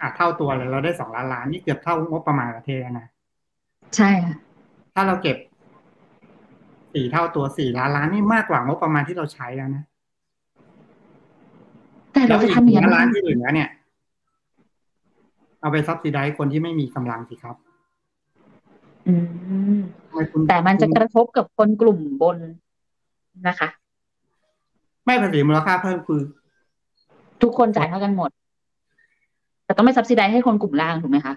[0.00, 3.06] อะเท่าตัวเลยเราได้สองล้านล้านนี่เกือบเท่างบประมาณประเทศแล้วนะ
[3.96, 4.36] ใช่ค่ะ
[4.94, 5.36] ถ้าเราเก็บ
[6.94, 9.84] สี่เท่าตัวสี่ล้านล้านนี่มากกว่างบประมาณที่เราใช้แล้วนะ
[12.12, 13.68] แต่แล้เราวจะอีกทำอย่างล้านนั้ล้านนที่เหลือเนี่ย
[15.60, 17.56] เอาไปซับซิได้คนที่ไม่มีกำลังสิครับ
[19.08, 19.14] อื
[19.76, 22.38] มทำไมคุณแต่มันจะคุณกระทบกับคนกลุ่มบน
[23.46, 23.68] นะคะ
[25.04, 26.20] ไม่ภาษีมูลค่าเพิ่มคือ
[27.42, 28.30] ทุกคนจ่ายเท่ากันหมด
[29.64, 31.34] แต่ต้องไม่ซับซิไดให้คนกลุ่มล่างถูกไหมคะ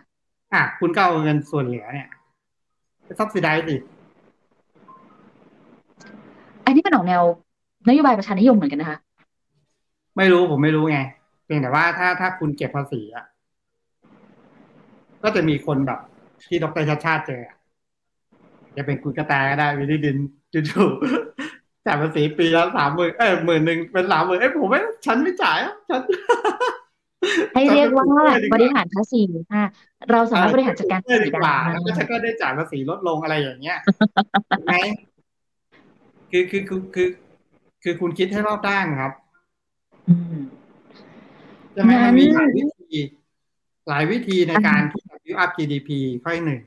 [0.53, 2.07] อะคุณก็เอาเงินส่วนเหลือเนี่ย
[3.05, 3.75] ไปซับซิได้สิ
[6.65, 7.21] อันนี้เป็นออกแนว
[7.87, 8.97] นโยบายประชานิยมเหมือนกันนะคะ
[10.17, 10.99] ไม่รู้ผมไม่รู้ไง
[11.45, 13.25] เพียงแต่ว่าถ้าถ้าคุณเก็บภาษีอะ
[15.23, 15.99] ก็จะมีคนแบบ
[16.47, 17.43] ที่ดรชาติชาติเจอ
[18.77, 20.17] จะเป็นคุณกระแตก็ได้วิธีดิน
[20.53, 21.30] จู่ๆ
[21.85, 26.01] จ่ายภาษีปีละสามหมื่นเอ้ยหมื่นหนึ่งเป็นสามหมื่นเอ้ยผมไม่ฉันไม่จ่ายอะฉัน
[27.53, 28.05] ให้เรียกว่า
[28.53, 29.21] บริหารภาษี
[29.53, 29.65] ค่ะ
[30.11, 33.79] เราสามารถบริหารจัดการภาษีดีได้กว่าแล้วก็ฉันก็ได้จ่ายภาษีลดลงอะไรอย่างเงี้ย
[34.57, 34.75] ถูกไหม
[36.31, 37.09] คือคือคือคือ
[37.83, 39.13] คือคุณคิดให้รอบด้านครับ
[40.09, 40.39] อืม
[41.73, 42.99] ใช่ไหมงั้มันนมีหลายวิธี
[43.89, 45.89] หลายวิธีในการที่จะ build up GDP
[46.23, 46.61] ข้อที่หนึ่ง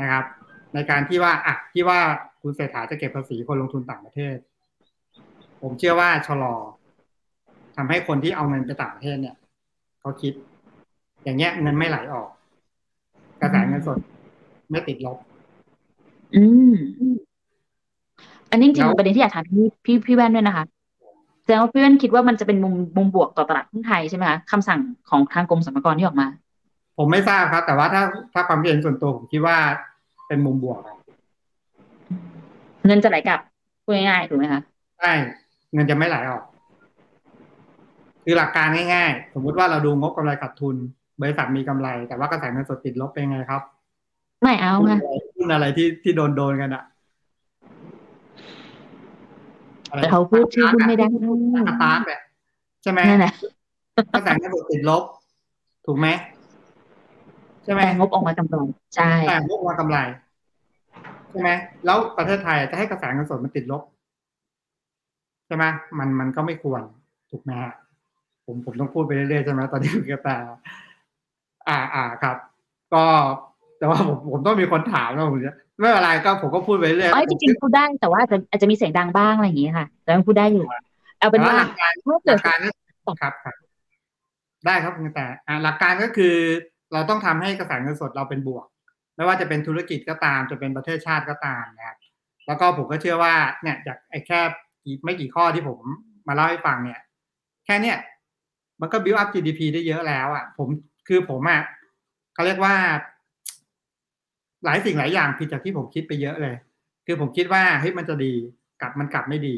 [0.00, 0.24] นะครับ
[0.74, 2.00] ในการที่ว่าอะที่ว่า
[2.42, 4.36] คุณเศรษฐาจะเก็บภาษีคนลงทุนต่างประเทศ
[5.62, 6.54] ผมเชื่อว่าชะลอ
[7.76, 9.36] ทำให้คนที่เอาเงินไปต่างประเทศเนี่ย
[10.00, 10.32] เขาคิด
[11.24, 12.28] อย่างเงี้ยเงินไม่ไหลออก
[13.40, 13.98] กระแสเงินสด
[14.70, 15.18] ไม่ติดลบ
[16.34, 16.74] อืม
[18.50, 20.64] อันนี้จริงแล้วๆเป็นประเด็นที่อยากถามพี่พี่พี่แว่นด้วยนะคะ
[21.42, 24.80] แสดงว่าพี่แว่นคิดว่ามันจะเป็นมุมมุมบวกต่อตลาดหุ้นไทยใช่ไหมคะคำสั่ง
[25.10, 26.28] ของทางกรมสรรพากรที่ออกมา
[26.98, 28.02] ผมไม่ทราบครับ แต่ว่าถ้า
[28.34, 29.56] ถ้าความคิดเห็นส่วนตัวผมคิดว่า
[30.28, 30.98] เป็นมุมบวกครับ
[32.86, 33.40] เงินจะไหลกลับ
[33.84, 34.60] พูดง่ายๆถูกไหมคะ
[35.00, 35.12] ใช่
[35.74, 36.42] เงินจะไม่ไหลออก
[38.24, 40.76] คือหลักการง่าย ๆ สมมุติว่าเราดูงบกำไรขาดทุน
[41.20, 43.62] บริษัทมีกำไร แต่ว่ากระแสเงินสดติดลบเป็นไงครับ
[44.42, 46.84] ไม่เอาหุ้นค่ะอะไรหุ้นอะไรที่ที่โดนโดนกันอะ
[49.90, 51.06] อะไรแต่เขาพูดชื่อหุ้นไม่ได้
[51.68, 52.20] สตาร์ทเนี่ย
[52.82, 53.32] ใช่ไหมนั่นแหละ
[54.14, 55.02] กระแสเงินสดติดลบ
[55.86, 56.06] ถูกไหม
[57.64, 58.56] ใช่ไหมแต่งบออกมากำไร
[58.96, 59.98] ใช่แต่งบมากำไร
[61.32, 61.50] ใช่ไหม
[61.84, 63.82] แล้วประเทศไทยจะให้กระแสเงินสดมันติดลบ
[65.46, 65.64] ใช่ไหม
[65.98, 66.82] มันมันก็ไม่ควร
[67.30, 67.72] ถูกไหมฮะ
[68.46, 70.28] ผมผมต้องพูดไปเรื่อยๆใช่ไหมตอนนี้คุณกระแต
[71.68, 72.36] อ่าอ่าครับ
[72.94, 73.04] ก็
[73.78, 80.64] แต่ว่าผมผมต้องมีคนถามนะผมจะไม่เป็นไรก็ผมก็พูดไปเรื่อยเอ้ยจริงๆพูดได้แต่ว่าอาจจะอาจจะมีเสียงดังบ้างอะไรอย่างเงี้ยค่ะ แต่มันพูดได้อยู่
[81.18, 82.58] เอาแต่เป็นว่าว่าหลักการถ้าหเกิลัดกการ
[83.06, 83.54] ก็ครับครับ
[84.66, 86.34] ได้ครับคุณกระแตอ่าหลักการก็คือ
[86.92, 88.66] เราต้องทำให้กระแสเงินสดเราเป็นบวก
[89.16, 91.96] ไม่ว่าจะเป็นธุรกิจก็ตามจะเป็นประเทศชาติก็ตามนะครับ
[92.46, 94.40] แล้วก็ผมก็เชื่อว่าเนี่ยจากไอ้แค่
[95.04, 95.78] ไม่กี่ข้อที่ผม
[96.28, 97.00] มาเล่าให้ฟังเนี่ย
[97.64, 97.98] แค่เนี่ย
[98.80, 100.68] มันก็ build up GDP ได้เยอะแล้วอะ ผม
[101.08, 101.60] คือผมอะ
[102.34, 102.74] เขาเรียกว่า
[104.64, 106.56] หลายสิ่งหลายอย่างผิดจากที่ผมคิดไปเยอะเลย
[107.06, 108.32] คือผมคิดว่าเฮ้ยมันจะดี
[108.80, 109.56] กลับมันกลับไม่ดี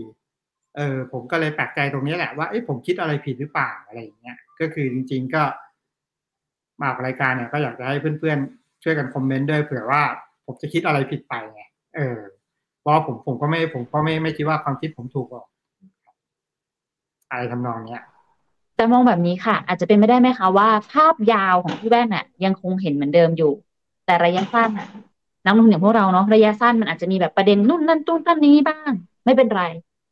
[0.76, 5.42] เออผมก็เลยแปลกใจตรงนี้แหละว่าเอ้ยผมคิดอะไรผิดหรือเปล่าอะไรอย่างเงี้ยก็คือจริง ๆก็
[6.80, 10.02] มาออกรายการเนี่ยก็อยากจะให้เพื่อนๆ ช่วยกันคอมเมนต์ด้วยเผื่อว่า
[10.46, 11.62] ผมจะคิดอะไรผิดไปไง
[11.96, 12.18] เออ
[12.80, 15.46] เพราะผมผมก็ไม่ผมก็ไม่ไม่คิดว่าความคิดผมถูกหรอก
[17.30, 18.04] อะไรทำนองเนี้ย
[18.76, 23.52] แต่มองแบบนี้ค่ะ อาจจะเป็นไม่ได้ไหมคะว่า ภาพยาวของพี่แว่นน่ะ ยังคงเห็นเหมือนเดิมอยู่
[24.06, 24.88] แต่ระยะสั้นน่ะ
[25.44, 28.92] นักลงทุนอย่างพวกเราเนาะระยะสั้นมันอาจจะมีแบบประเด็นนู่นนั่นตู้นนั่นนี้บ้าง
[29.24, 29.62] ไม่เป็นไร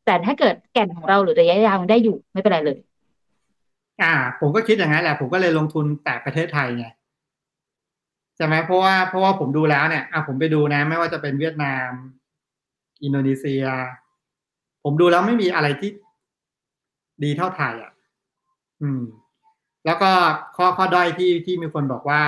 [0.05, 2.77] แต่ถ้าเกิดแก่นของเราหรือระยะยาวมันได้อยู่ไม่เป็นไรเลย
[4.01, 6.85] อ่า ผมก็คิดอย่างนั้นแหละผมก็เลยลงทุนแต่ประเทศไทยไง
[8.35, 11.89] ใช่ไหมเพราะว่าเพราะว่าผมดูแล้วเนี่ยอะผมไปดูนะ ไม่ว่าจะเป็นเวียดนาม
[13.03, 13.63] อินโดนีเซีย
[14.83, 15.91] ผมดูแล้วไม่มีอะไรที่
[17.23, 17.91] ดีเท่าไทยอะ
[18.81, 19.01] อืม
[19.85, 20.11] แล้วก็
[20.55, 22.21] ข้อข้อด้อยที่ที่มีคนบอกว่า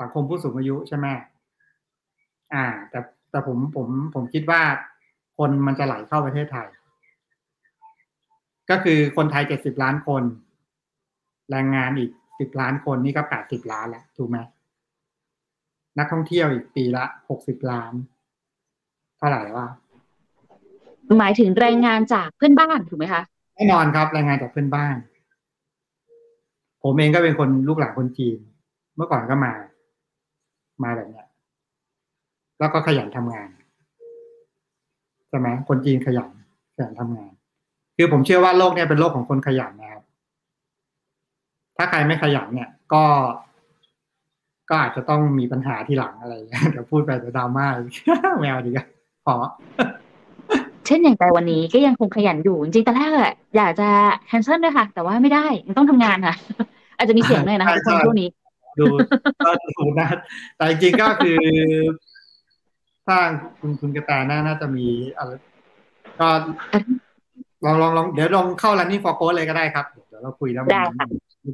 [0.00, 1.06] สังคมผู้สูงอายุใช่ไหม
[2.54, 3.00] อ่า แต่
[3.30, 4.62] แต่ผมผมผมคิดว่า
[5.38, 6.68] คนมันจะไหลเข้าประเทศไทย
[8.70, 10.22] ก็คือคนไทยเจ็ดสิบล้านคน
[11.50, 14.38] แรงงานอีกสิบล้านคนนี่ก็แปดสิบล้านแล้วถูกไหม
[15.98, 17.92] นักท่องเที่ยวอีกปีละหกสิบล้าน
[19.18, 19.68] เท่าไหร่วะ
[21.18, 23.22] หมายถึงแรงงานจากเพื่อนบ้านถูกไหมคะ
[23.54, 24.96] แน่นอนครับแรงงานจากเพื่อนบ้าน
[26.82, 28.38] ผมเองก็เป็นคนลูกหลานคนจีน
[28.96, 29.52] เมื่อก่อนก็มา
[30.82, 31.26] มาแบบเนี้ย
[32.60, 33.48] แล้วก็ขยันทำงาน
[35.28, 36.30] ใช่ไหมคนจีนขยัน
[36.74, 37.32] ขยันทำงาน
[37.96, 40.02] คือผมเชื่อว่าโลกเนี่ยเป็นโลกของคนขยันนะครับ
[41.76, 43.04] ถ้าใครไม่ขยันเนี่ย ก็
[44.68, 47.92] ก็อาจจะต้องมีปัญหาที่หลังอะไรอย่างเงี้ยเดี๋ยวพูดไปเดี๋ยวดราม่าอีก
[48.40, 48.86] แมวดีกว่า
[49.26, 49.36] ขอ
[50.86, 53.88] เช่นอย่างแต่วันนี้ก็ยังคงขยันอยู่ จริงๆตอนแรกอะอยากจะ
[54.26, 56.34] แคนเซิลด้วยค่ะ แต่ว่าไม่ได้ยังต้องทำงานค่ะ
[56.96, 58.28] อาจจะมีเสียงหน่อยนะคะใช่ทุกคนใช่ช่วงนี้
[58.80, 58.84] ดู
[59.46, 60.08] ก็ดูนะ
[60.56, 61.40] แต่จริงๆก็คือ
[63.06, 63.18] ถ้า
[63.60, 65.30] คุณคุณกระแตน่าน่าจะมีอะไร
[66.20, 66.28] ก็
[67.64, 71.06] ลองลองลองเดี๋ยวลองเข้า running for code เลยก็ได้ครับเดี๋ยว เราคุยแล้วมันได้ค่ะ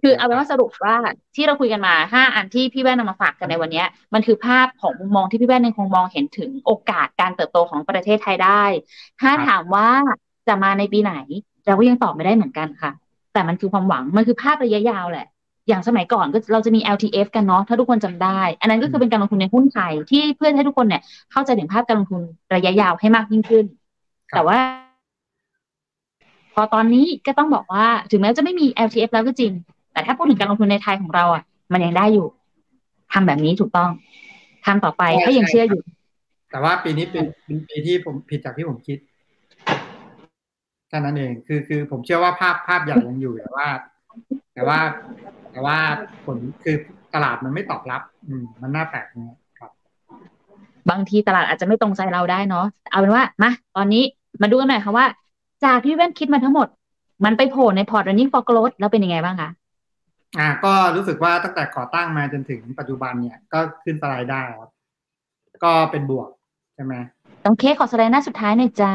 [0.03, 0.97] คือเอาเป็นว่าสรุปว่า
[1.37, 8.63] ที่เราคุยกันมาห้าอันที่พี่แว่นนำมาฝากกันในวันเนี้ยมันคือภาพของมุมมองที่พี่แว่นยังคงมองเห็นถึงโอกาสการเติบโตของประเทศไทยได้
[9.21, 9.89] ถ้าถามว่า
[10.49, 11.15] จะมาในปีไหน
[11.67, 12.93] เราก็ยังตอบไม่ได้เหมือนกันค่ะ
[13.33, 15.27] แต่มันคือความหวังมันคือภาพระยะยาวแหละ
[15.69, 21.03] อย่างสมัยก่อนก็เราจะมี LTF กันเนาะถ้าทุกคนจำได้ อันนั้นก็คือเป็นการลงทุนในหุ้นไทยที่เพื่อให้ทุกคนเนี่ย
[21.33, 22.21] เข้าใจถึงภาพการลงทุน
[22.55, 23.65] ระยะยาวให้มากยิ่งขึ้น
[24.31, 24.59] ครับแต่ว่า
[26.55, 29.53] พอตอนนี้ก็ต้องบอกว่าถึงแม้จะไม่มี LTF แล้วก็จริง
[29.93, 31.43] แต่ถ้าพูดถึงการลงทุนในไทยของเราอะ
[31.73, 32.27] มันยังได้อยู่
[33.13, 33.91] ทำแบบนี้ถูกต้อง
[34.67, 35.83] ทำต่อไปใช่ถ้ายังใช่เชื่ออยู่
[36.51, 38.99] แต่ว่าปีนี้เป็นเป็นปีที่ผมผิดจากที่ผมคิด
[40.89, 43.67] แค่นั้นเองคือคือผมเชื่อว่าภาพภาพใหญ่ยังอยู่แต่ว่า
[44.55, 44.79] แต่ว่า
[45.51, 45.77] แต่ว่า
[46.25, 46.77] ผลคือ
[47.15, 49.71] ตลาดมันไม่ตอบรับ อืม มันน่าแปลกนะครับ
[50.91, 54.03] บางทีตลาดอาจจะไม่ตรงใจเราได้เนาะเอาเป็นว่ามาตอนนี้
[54.43, 55.07] มาดูกันหน่อยค่ะว่า
[55.65, 56.69] จากที่แว่นคิดมาทั้งหมด
[57.25, 59.51] มันไปโผล่ในพอร์ต running for growth แล้วเป็นยังไงบ้างคะ
[60.39, 64.71] อ่า ก็รู้สึกว่าตั้งแต่ก่อตั้งมาจนถึงปัจจุบันเนี่ยก็ขึ้นสไลด์ได้ครับ
[65.65, 66.29] ก็เป็นบวก
[66.75, 66.95] ใช่ไหม
[67.45, 68.95] ต้องเคขอสไลด์หน้าสุดท้ายหน่อยจ้า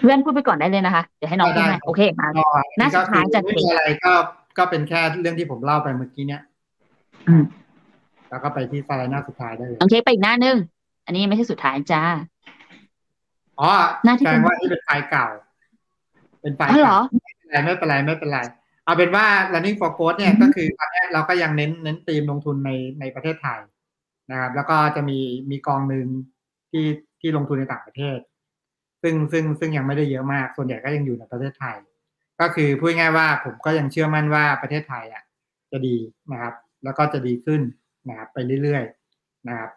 [0.00, 2.46] เพื่อนพูดไปก่อนได้เลยนะคะ เดี๋ยวให้น้องพูดให้โอเคมาก็
[2.78, 4.12] หน้าสุดท้ายจะไม่มีอะไรก็
[4.58, 6.42] ก็เป็นแค่เรื่องที่ผมเล่าไปเมื่อกี้เนี่ย
[7.28, 7.42] อืม
[8.30, 10.56] แล้วก็ไปที่สไลด์หน้าสุดท้ายได้เลยโอเคไปอีกหน้านึง
[11.04, 12.02] อันนี้ยังไม่ใช่สุดท้ายจ้า
[13.60, 13.70] อ๋อ
[14.04, 15.26] หน้าที่แสดเป็นงว่านี่เป็นไฟล์เก่า
[16.42, 18.38] เป็นไฟล์อ๋อเหรอเก่าไม่เป็นไรไม่เป็นไรไม่เป็นไร
[18.84, 23.60] เอาเป็นว่า running for growth เนี่ยอือฮึก็คือตอนเนี้ยเราก็ยังเน้นเน้นธีมลงทุนในในประเทศไทย
[24.30, 25.18] นะครับ แล้วก็จะมี
[25.50, 26.06] มีกองหนึ่ง
[26.70, 26.86] ที่
[27.20, 28.18] ที่ลงทุนในต่างประเทศ
[29.02, 31.76] ซึ่งซึ่งซึ่งยังไม่ได้เยอะมาก ส่วนใหญ่ก็ยังอยู่ในประเทศไทย
[32.40, 35.22] ก็คือพูดง่ายๆว่าผมก็ยังเชื่อมั่นว่าประเทศไทยอะ
[35.72, 35.96] จะดี
[36.32, 36.54] นะครับ
[36.84, 37.60] แล้วก็จะดีขึ้น
[38.08, 39.70] นะครับไปเรื่อยๆนะครับ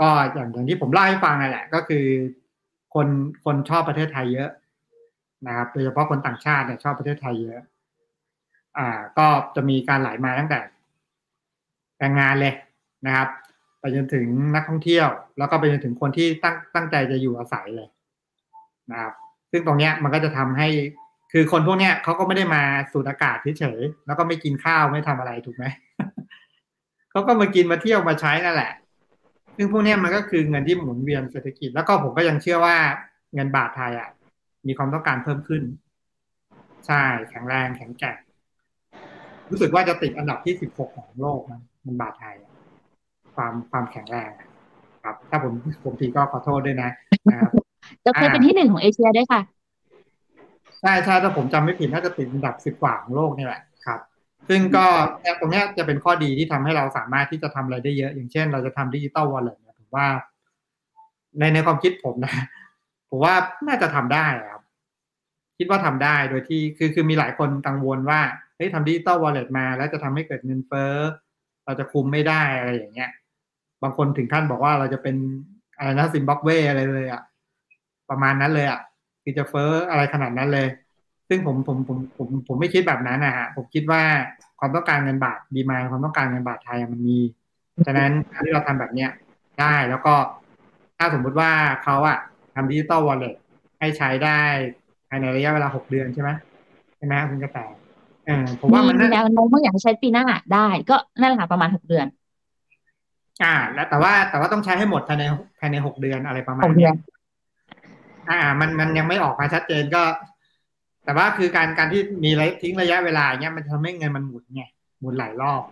[0.00, 2.04] ก็อย่างอย่างที่ผมเล่าให้ฟังนั่นแหละ ก็คือ
[2.94, 3.08] คน
[3.44, 4.50] คนชอบประเทศไทยเยอะ
[5.46, 7.60] นะครับ โดยเฉพาะคนต่างชาติเนี่ยชอบประเทศไทยเยอะ
[8.78, 9.26] อ่า ก็
[9.56, 10.60] จะมีการไหลมาตั้งแต่
[11.98, 12.54] แรงงานเลย
[13.06, 13.28] นะครับ
[13.80, 15.08] ไปจนถึงนักท่องเที่ยว
[15.38, 17.88] แล้วก็ไปจนถึงคนที่ตั้งตั้งใจจะอยู่อาศัยเลย
[18.90, 19.12] นะครับ
[19.50, 20.68] ซึ่งตรงเนี้ยมันก็จะทำให้
[21.32, 22.62] คือคนพวกเนี้ยเขาก็ไม่ได้มา
[22.92, 25.64] สูดอากาศเฉยๆแล้วก็ไม่กินข้าวไม่ทำอะไรถูกไหม
[27.10, 28.72] เขาก็มากินมาเที่ยวมาใช้นั่นแหละ
[29.60, 32.76] ซึ่งพวกเนี้ยมันก็คือเงินที่หมุนเวียนเศรษฐกิจ แล้วก็ผมก็ยังเชื่อว่า
[33.34, 34.08] เงินบาทไทยอะ
[34.66, 35.62] มีความต้องการเพิ่มขึ้น
[36.86, 38.16] ใช่แข็งแรงแข็งแกร่ง
[39.50, 42.52] รู้สึกว่าจะติดอันดับที่สิบหกของโลกนะเงินบาทไทยอะ
[43.34, 44.48] ความความแข็งแรงอะ
[45.04, 45.52] ครับ ถ้าผม
[45.84, 46.90] ผมทีก็ขอโทษด้วยนะ
[47.30, 47.50] นะครับ
[48.04, 49.40] จะเคยเป็นที่หนึ่งของเอเชียด้วยค่ะ
[50.80, 53.67] ใช่ใช่ถ้าผมจำไม่ผิดน่าจะติดอันดับสิบกว่าของโลกนี่แหละครับ
[54.48, 54.86] ซึ่งก็
[55.20, 60.06] เนี่ยตรงเนี้ยจะเป็นข้อดีที่ทำให้เราสามารถที่จะทำอะไรได้เยอะ อย่างเช่น เราจะทำ digital wallet เนี่ยผมว่า
[61.38, 62.34] ในในความคิดผมนะ
[63.10, 63.34] ผมว่า
[63.68, 64.62] น่าจะทำได้ครับ
[65.58, 68.20] คิดว่าทำได้โดยที่คือคือมีหลายคนกังวลว่า
[68.56, 70.94] เฮ้ยทำ digital wallet มา แล้วจะทำให้เกิดเงินเฟ้อ
[71.64, 73.10] เราจะคุมไม่ได้อะไรอย่างเงี้ย
[73.82, 75.16] บางคนถึงขั้นบอกว่าเราจะเป็น
[75.78, 77.22] อะไรนะซิมบับเวอะไรเลยอะ
[78.10, 78.80] ประมาณนั้นเลยอะ
[79.22, 80.68] คือจะเฟ้ออะไรขนาดนั้นเลย
[81.28, 84.02] ซึ่งผมผมผมผมผมไม่คิดแบบนั้นนะฮะผมคิดว่า
[84.60, 87.18] ความต้องการเงินบาทดีมาความต้องการเงินบาทไทยอะมันมี
[87.86, 89.10] ฉะนั้นการที่เราทำแบบเนี้ย
[89.60, 90.14] ได้แล้วก็
[90.98, 91.50] ถ้าสมมุติว่า
[91.84, 92.18] เขาอะ
[92.54, 93.34] ทำดิจิตอลวอลเล็ต
[93.78, 94.40] ให้ใช้ได้
[95.08, 96.30] ภายในระยะเวลาหกเดือนใช่ไหม
[96.96, 97.58] ใช่ไหมคุณกระแต
[98.26, 100.24] เออผมว่ามันมีน่าแนวโน้มว่าอยากให้ใช้ปีหน้า
[100.54, 102.06] ได้ ก็นั่นแหละค่ะประมาณหกเดือน
[103.42, 105.24] อ่า แล้วแต่ว่าแต่ว่าต้องใช้ให้หมดภายใน
[105.60, 106.94] ภายในหกเดือนอะไรประมาณหกเดืเนี้อยน
[108.30, 110.02] อ่า มันมันยังไม่ออกมาชัดเจนก็
[111.08, 114.62] แต่ว่าคือการการที่มีระยะทิ้งระยะเวลาอย่างเงี้ยมันจะทำให้เงินมันหมุนไง
[115.00, 115.62] หมุนหลายรอบ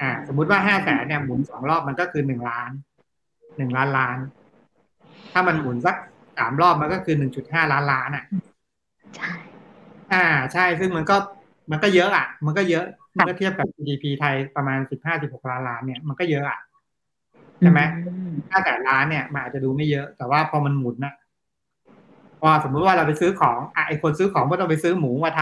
[0.00, 2.70] อ่า สมมุติว่าห้าแสนเนี่ยหมุนสองรอบมันก็คือหนึ่งล้าน
[3.56, 4.18] หนึ่งล้านล้าน
[5.32, 5.96] ถ้ามันหมุนสัก
[6.38, 8.24] สามรอบมันก็คือหนึ่งจุดห้าล้านล้านอะ
[9.16, 9.32] ใช่
[10.12, 11.16] อ่า ใช่ซึ่งมันก็
[11.70, 16.60] มันก็เยอะอะ มันก็เยอะเมื่อเทียบกับ GDP ไทยประมาณสิบห้าสิบหกล้านล้านเนี่ยมันก็เยอะอะ
[17.60, 21.14] ใช่ไหมอืมห้าแสนล้านเนี่ยมันอาจจะดูไม่เยอะ แต่ว่าพอมันหมุนนะ
[22.40, 25.40] พอสมมุติว่าเราไปซื้อของอะไอคนซื้อของก็ต้องไปซื้อหมูมาท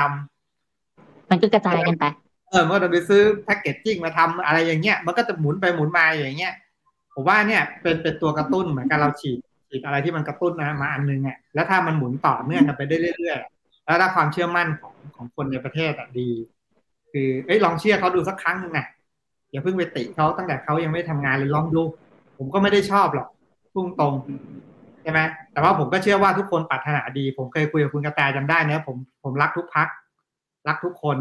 [0.65, 2.05] ำมันก็กระจายกันไป
[2.51, 6.55] เออมันก็ต้องไปซื้อแพ็กเกจจิ้งมาทำอะไรอย่างเงี้ย มันก็จะหมุนไปหมุนมาอย่างเงี้ย
[7.15, 9.39] ผมว่าเนี่ยเป็นเป็นตัวกระตุ้นเหมือนกันเราฉีด
[9.69, 16.29] ฉีดอะไรที่มันกระตุ้นนะมาอันนึงอะแล้วถ้ามันหมุนต่อเนื่องกันไปได้เรื่อยๆแล้วถ้าความเชื่อมั่นของของคนในประเทศอะดี
[17.13, 18.87] คือเอ้ยลองเชื่อเขาดูสักครั้งหนึงนะ
[19.51, 21.83] อย่าเพิ่งไปติเขาตั้งแต่เขายังไม่ทำงานเลยลองดู
[22.39, 23.29] ผมก็ไม่ได้ชอบหรอก
[23.75, 24.15] พุ่งตรง
[25.05, 25.21] ใช่ไหม
[25.53, 29.89] แต่ว่าผมก็เชื่อว่าทุกคนปรารถนาดี ผมเคยคุยกับคุณกระแตจำได้เนะผมผมรักทุกพัก
[30.69, 31.17] รักทุกคน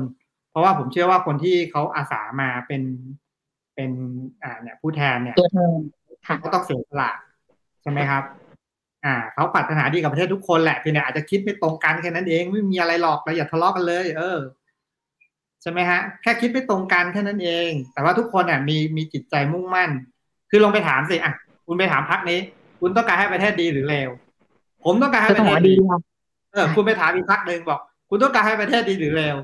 [0.49, 2.83] เพราะว่าผมเชื่อว่าคนที่เขาอาสามาเป็น
[3.75, 3.91] เป็น
[4.43, 5.71] อ่าเนี่ยผู้แทนเนี่ยตัวแทน
[6.27, 7.11] ค่ะเขาต้องเสียสละ
[7.81, 8.23] ใช่ไหมครับ
[9.05, 14.39] อ่าเขาปรารถนาดีกับประเทศทุกคนแหละเพียงแต่อาจจะคิดไม่ตรงกันแค่นั้นเองไม่มีอะไรหรอกเราอย่าทะเลาะกันเลย เออ
[15.61, 19.89] ใช่ไหมฮะแค่คิดไม่ตรงกันแค่นั้นเอง แต่ว่าทุกคนอะมีมีจิตใจมุ่งมั่น
[20.49, 21.33] คือลองไปถามสิอะ
[21.67, 22.39] คุณไปถามพักนี้
[22.85, 24.09] คุณต้องการให้ประเทศดีหรือเลว
[24.85, 25.99] ผมต้องการให้ก็ปต้องระบเทอกศว่าดีดีค่ะ
[26.53, 27.79] เออคุณไปถามอีกพักหนึ่งบอก
[28.09, 29.35] คุณต้องการให้ประเทศดีหรือเลว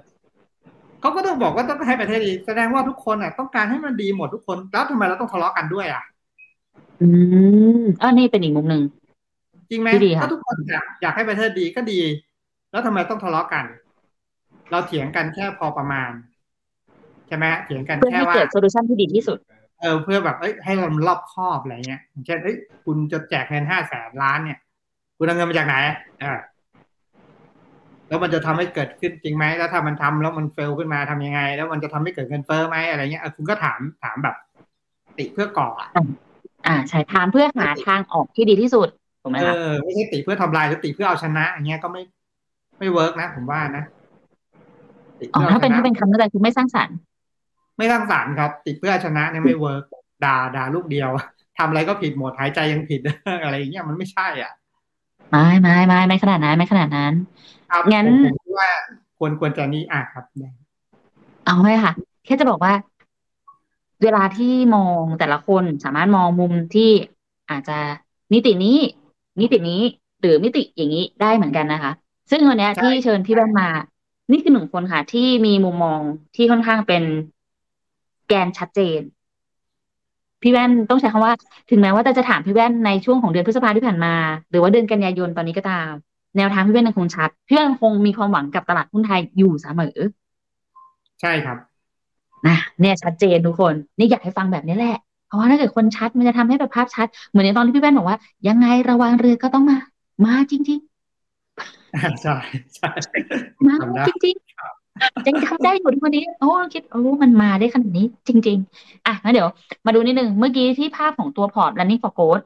[1.02, 6.04] เขาก็ต้องบอกว่าต้องให้ประเทศดี แสดงว่าทุกคนอะ ต้องการให้มันดีหมดทุกคนแล้วทำไมเราต้องทะเลาะกันด้วยอะ
[7.02, 7.08] อื
[7.82, 8.84] มเออนี่เป็นอีกมุมหนึ่ง
[9.70, 12.00] จริงไหมที่ดีค่ะถ้าทุกคนอยากอยากให้ประเทศดีก็ดี
[12.72, 13.66] แล้วทำไมต้องทะเลาะกัน
[14.72, 16.12] เราเถียงกันแค่พอประมาณ
[17.28, 19.38] ใช่ไหมเถียงกันเพื่อแค่ให้ว่าเกิด solution ที่ดีที่สุด
[19.82, 22.56] เออเพื่อแบบเอ้ยให้เรารอบคอบอะไรเงี้ยอย่างเช่นเอ้ย
[22.86, 24.60] คุณจะแจกเงินห้าแสนล้านเนี่ย
[25.18, 25.76] คุณเอาเงินมาจากไหน
[26.24, 26.32] อ่า
[28.08, 34.36] แล้วมันจะทำให้เกิดขึ้นจริงไหมแล้วถ้ามันทำแล้วมัน fail ขึ้นมาทำยังไง แล้วมันจะทำให้เกิดเงินเฟ้อไหมอะไรเงี้ยเออคุณก็ถามถามแบบ
[35.18, 35.90] ติเพื่อก่ออะ
[36.68, 38.88] อ่าใช่ถามเพื่อหาทางออกที่ดีที่สุด
[39.24, 42.02] ถูกไหมคะเออไม่ใช่ติเพื่อทำลายหรือติเพื่อเอาชนะอย่างเงี้ยก็ไม่
[42.80, 43.84] ไม่ work นะ ผมว่านะ
[45.20, 46.98] อ๋อเพื่อถ้าเอาชนะถ้าเป็นคำนั้นคือไม่สร้างสรรค์
[47.80, 49.84] ไม่สร้างสรรค์ครับ ติเพื่อเอาชนะเนี่ยไม่ work
[50.26, 51.10] ด่าด่าลูกเดียว
[51.58, 53.02] ทำอะไรก็ผิดหมดหายใจยังผิด
[53.44, 54.52] อะไรอย่างเงี้ยมันไม่ใช่อะ
[55.32, 57.14] ไม่ไม่ไม่ไม่ขนาดนั้นไม่ขนาดนั้น
[57.72, 58.70] ครับงั้นผมผมคิดว่า
[59.18, 60.50] ควรควรจะนี่อะครับได้
[61.46, 61.94] เอาไว้ค่ะ
[62.26, 62.74] แค่จะบอกว่า
[64.04, 66.92] เวลาที่มองแต่ละคนสามารถมองมุมที่
[67.50, 67.78] อาจจะ
[68.34, 68.78] มิตินี้
[69.40, 69.82] มิตินี้
[70.22, 71.92] หรือมิติอย่างนี้ได้เหมือนกันนะคะ
[72.32, 73.68] ซึ่งวันเนี้ยที่เชิญพี่แว่นมา
[74.32, 76.00] นี่คือหนึ่งคนค่ะ ที่มีมุมมอง
[76.36, 77.04] ที่ค่อนข้างเป็น
[78.30, 79.02] แกนชัดเจน
[80.42, 81.34] พี่แว่นต้องใช้คำว่า
[81.70, 84.14] ถึงแม้ว่าจะถามพี่แว่นในช่วงของเดือนพฤษภาที่ผ่านมา
[84.50, 85.92] หรือว่าเดือนกันยายนตอนนี้ก็ตาม
[86.38, 89.98] แนวทางพี่แว่นยังคงชัดพี่แว่นยังคงมีความหวังกับตลาดหุ้นไทยอยู่เสมอ
[91.22, 91.58] ใช่ครับ
[92.48, 98.18] นะเนี่ยชัดเจนทุกคน นี่อยากให้ฟังแบบนี้แหละ เพราะว่าถ้าเกิดคนชัดมันจะทำให้แบบภาพชัด เหมือนในตอนที่พี่แว่นบอกว่า
[98.48, 99.78] ยังไงระวังเรือก็ต้องมา
[100.26, 100.80] มาจริง
[102.24, 102.36] ใช่
[102.76, 104.79] ใช่ๆมาทำได้จริงๆ
[105.28, 109.50] ยังทำได้อยู่ทุกวันนี้โอ้คิดโอ้มันมาได้ขนาดนี้ จริง ๆ อะงั้นเดี๋ยว
[109.86, 112.46] มาดูนิดนึงเมื่อกี้ที่ภาพของตัว port running for growth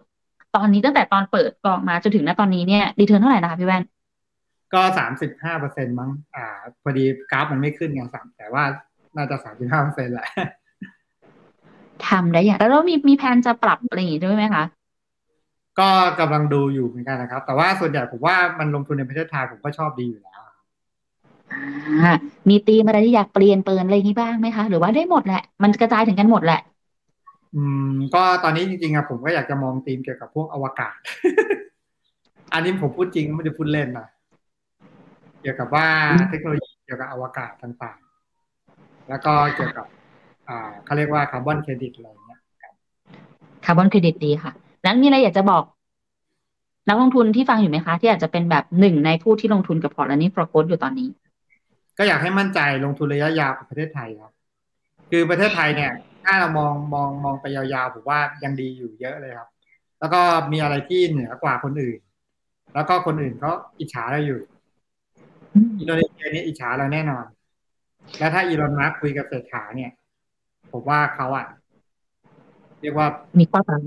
[0.56, 3.84] ตอนนี้ตั้งแต่ตอนเปิดกองมาจนถึงณตอนนี้เนี่ย return เท่าไหร่นะคะพี่แว่น
[4.74, 6.46] ก็สามสิบห้าเปอร์เซ็นต์มั้ง อ่า
[6.84, 8.64] พอดีกราฟมันไม่ขึ้นไงสามแต่ว่า
[9.16, 10.28] น่าจะสามสิบห้าเปอร์เซ็นต์แหละ
[12.10, 14.64] ทำได้อย่าง แล้วเรามีมีแผนจะปรับอะไรอย่างงี้ด้วยไหมคะ
[15.80, 15.90] ก็
[16.20, 20.33] กำลังดูอยู่เหมือนกันนะครับ แต่ว่าส่วนใหญ่ผมว่ามันลงทุนในประเทศไทยผมก็ชอบดีอยู่แล้ว
[22.04, 22.14] อ่า
[22.50, 26.60] มีธีมอะไรที่อยากเปลี่ยนเปินอะไรอย่างนี้บ้างไหมคะ หรือว่าได้หมดแหละ มันกระจายถึงกันหมดแหละ
[27.56, 30.98] อืม ก็ตอนนี้จริงๆอะผมก็อยากจะมองธีมเกี่ยวกับพวกอวกาศ
[32.54, 34.08] อันนี้ผมพูดจริงไม่ได้พูดเล่นนะ
[35.42, 39.86] เกี่ยวกับว่าอืมเทคโนโลยีเกี่ยวกับอวกาศต่างๆ แล้วก็เกี่ยวกับ
[40.50, 42.40] อ่าเขาเรียกว่าคาร์บอนเครดิตอะไรอย่างเงี้ย
[43.66, 44.52] คาร์บอนเครดิตดีค่ะ
[44.86, 45.64] นั้นมีอะไรอยากจะบอก
[46.88, 51.10] นักลงทุนที่ฟังอยู่ไหมคะ ที่อาจจะเป็นแบบหนึ่งในผู้ที่ลงทุนกับพอร์ตและนี่ฟรอโกอยู่ตอนนี้
[51.98, 54.34] ก็อยากให้มั่นใจลงทุนระยะยาวกับประเทศไทยครับ
[55.12, 55.92] คือประเทศไทยเนี่ย
[56.24, 59.50] ถ้าเรามองมองมองไปยาวๆผมว่ายังดีอยู่เยอะเลยครับ
[60.00, 60.22] แล้วก็
[60.52, 62.00] มีอะไรที่เหนือกว่าคนอื่น
[62.74, 64.40] แล้วก็คนอื่นก็อิจฉาเราอยู่
[65.54, 67.26] อืมอินโดนีเซียเนี่ยอิจฉาเราแน่นอน
[68.20, 69.92] แล้วถ้าอีลอนมัสก์คุยกับเศรษฐาเนี่ย
[70.72, 71.46] ผมว่าเขาอะ
[72.82, 73.08] เรียกว่า
[73.40, 73.82] มีข้อต่าง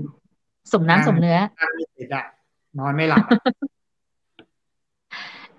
[0.73, 2.25] สมน้ำสมเนื้อนั่งไม่ติดอะ
[2.79, 3.39] นอนไม่หลับอะ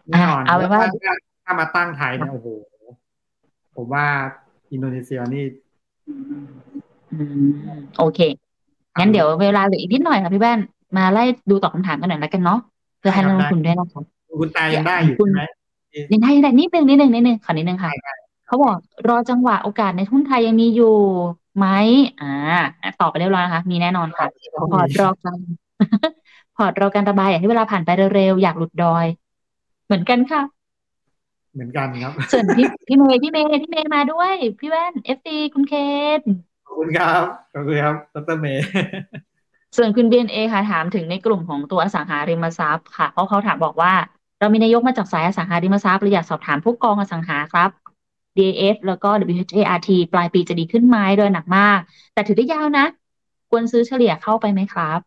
[0.09, 0.83] แน่นอนเอาเป็นว่า
[1.49, 2.49] ถ้ถ้ามาตั้งไทยเนี่ยโอ้โห
[3.77, 4.07] ผมว่า
[4.73, 5.45] อินโดนีเซียนี่
[7.13, 7.49] อืม
[7.99, 8.21] โอเค
[8.99, 10.59] งั้นเดี๋ยวเวลาเหลืออีกนิดหน่อยค่ะพี่แว่น
[10.97, 12.59] มาไล่ดูตอบคำถามกันหน่อยแล้วกันเนาะ
[12.99, 14.03] เพื่อให้นักลงทุนด้วยนะคะ
[14.41, 15.43] คุณตายยังได้อยู่ใช่ไหม
[16.13, 17.93] ยังได้ยังได้นิดนึงนิดนึงนิดนึงขอนิดนึงค่ะ
[18.47, 18.77] เขาบอก
[19.09, 20.97] รอจังหวะโอกาสในหุ้นไทยยังมีอยู่
[21.57, 21.67] ไหม
[22.21, 22.33] อ่า
[23.01, 24.27] ตอบไปเรียบร้อยนะคะ มีแน่นอนค่ะ
[24.71, 25.39] พอร์ตรอการ
[26.57, 29.07] พอร์ตรอการระบายอยากให้เวลาผ่านไปเร็วๆอยากหลุดดอย
[29.87, 30.43] เหมือนกันค่ะ
[31.59, 35.75] เหมือนกันครับส่วนพี่พี่เมย์พี่เมย์พี่เมย์มาด้วย พี่แว่น FC คุณเค
[36.19, 36.21] น
[36.67, 38.65] ขอบคุณครับขอบคุณครับดรเมย์
[39.77, 43.93] ส่วนคุณ BNA ค่ะถามถึงในกลุ่มของตัวอสังหาริมทรัพย์ค่ะเพราะเขาถามบอกว่า
[44.41, 47.71] เรามีนายกมาจากสายอสังหาริมทรัพย์เลยอยากสอบถามพวกกองอสังหาครับ
[48.37, 51.79] DAF แล้วก็ WHART ปลายปีจะดีขึ้นไหมโดยหนักมาก
[52.15, 52.87] แต่ถือได้ยาวนะ
[53.51, 54.99] ควรซื้อเฉลี่ยเข้าไปไหมครับ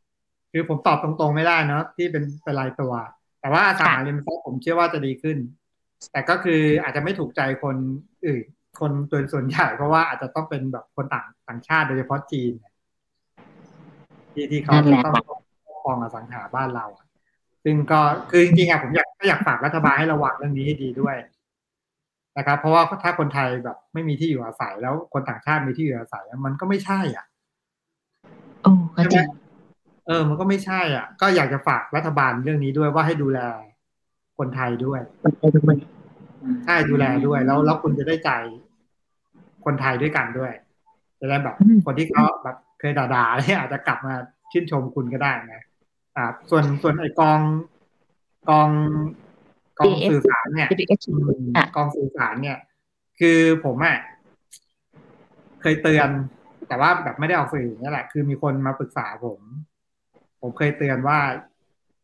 [0.51, 2.93] คือผมตอบตรงๆไม่ได้เนาะที่เป็นเป็นรายตัว
[3.41, 5.37] แต่ว่าอสังหาริมทรัพย์ผมเชื่อว่าจะดีขึ้น
[6.11, 7.75] แต่ก็คืออาจจะไม่ถูกใจคน
[8.27, 8.45] อื่น
[8.79, 12.73] คนตัวส่วนใหญ่เพราะว่าอาจจะต้องเป็นแบบคนต่างต่างชาติโดยเฉพาะจีนเนี่ย
[14.33, 15.15] ที่ที่เขานั่นจะแหละต้อง
[15.67, 17.05] ปกครองอสังหาบ้านเราอะ
[17.63, 17.99] ซึ่งก็
[18.31, 21.15] คือจริงๆอะผมอยากก็อยากฝากรัฐบาลให้ระวังเรื่องนี้ให้ดีด้วย
[22.37, 27.25] นะครับ เพราะว่าถ้าคนไทยแบบไม่มีที่อยู่อาศัยแล้วคนต่างชาติมีที่อยู่อาศัยมันก็ไม่ใช่ อะ
[28.63, 29.27] โอ้ก็จริง
[30.07, 33.39] เออ มันก็ไม่ใช่อะ ก็อยากจะฝากรัฐบาลเรื่องนี้ด้วยว่าให้ดูแล
[34.41, 35.75] คนไทยด้วยมันไปด้วย
[36.65, 38.31] ใช่ดูแลด้วย แล้วแล้วคุณจะได้ใจ
[39.65, 40.53] คนไทยด้วยกันด้วย
[41.19, 44.13] จะได้แบบอืมคนที่เขาแบบเคยด่าๆเนี่ยอาจจะกลับมา
[44.51, 45.61] ชื่นชมคุณก็ได้นะ
[46.15, 47.39] อ่าส่วนส่วนไอกอง
[48.49, 48.69] กอง
[49.79, 52.57] กองสื่อสารเนี่ย WH อืมอะกองสื่อสารเนี่ย
[53.19, 53.97] คือผมอะ
[55.61, 56.09] เคยเตือน
[56.67, 59.39] แต่ว่าแบบไม่ได้ออกสื่อนี่แหละ คือมีคนมาปรึกษาผม
[60.41, 61.19] ผมเคยเตือนว่า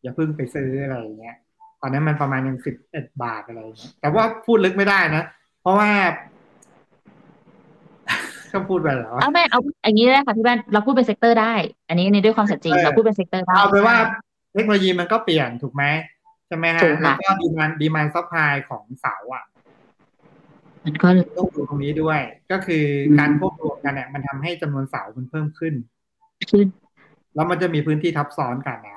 [0.02, 1.38] อย่าเพิ่งไปซื้ออะไรอย่างเงี้ย
[1.82, 5.24] ตอนนั้นมันประมาณยังสิบเอ็ดบาทอะไรอย่างเงี้ยแต่ว่าพูดลึกไม่ได้นะ
[5.62, 5.90] เพราะว่า
[8.54, 11.54] ก็พูดไปแล้วเอาแม่เอาอย่างนี้ได้ค่ะพี่แว่นเราพูดเป็น sector ได้
[11.88, 13.96] อันนี้อันนี้ด้วยความสัจจริงเออเราพูดเป็น sector ได้เอาเป็นว่า
[14.54, 15.84] เทคโนโลยีมันก็เปลี่ยนถูกไหม
[16.48, 19.44] ใช่ไหมฮะถูกค่ะแล้วก็ demand demand supply ของเสาอะ
[20.86, 21.08] มันก็
[21.38, 22.20] ต้องดูตรงนี้ด้วย
[22.52, 25.74] ก็คืออืมการควบรวมกันเนี่ยมันทำให้จำนวนเสามันเพิ่มขึ้น
[26.52, 26.68] ขึ้น
[27.36, 28.97] แล้วมันจะมีพื้นที่ทับซ้อนกันนะค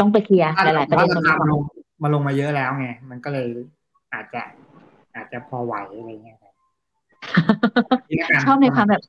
[0.00, 1.60] ต้องไปเคลียร์ถ้าหลายๆประว่าเด็นตรงรานี้คาก่อนลง
[2.02, 3.46] มาลงมาเยอะแล้วไง มันก็เลย
[4.14, 4.42] อาจจะ
[5.16, 6.52] อาจจะพอไหวอะไรเงี้ยครับ
[8.10, 9.02] นี่ละกันชอบในความแบบ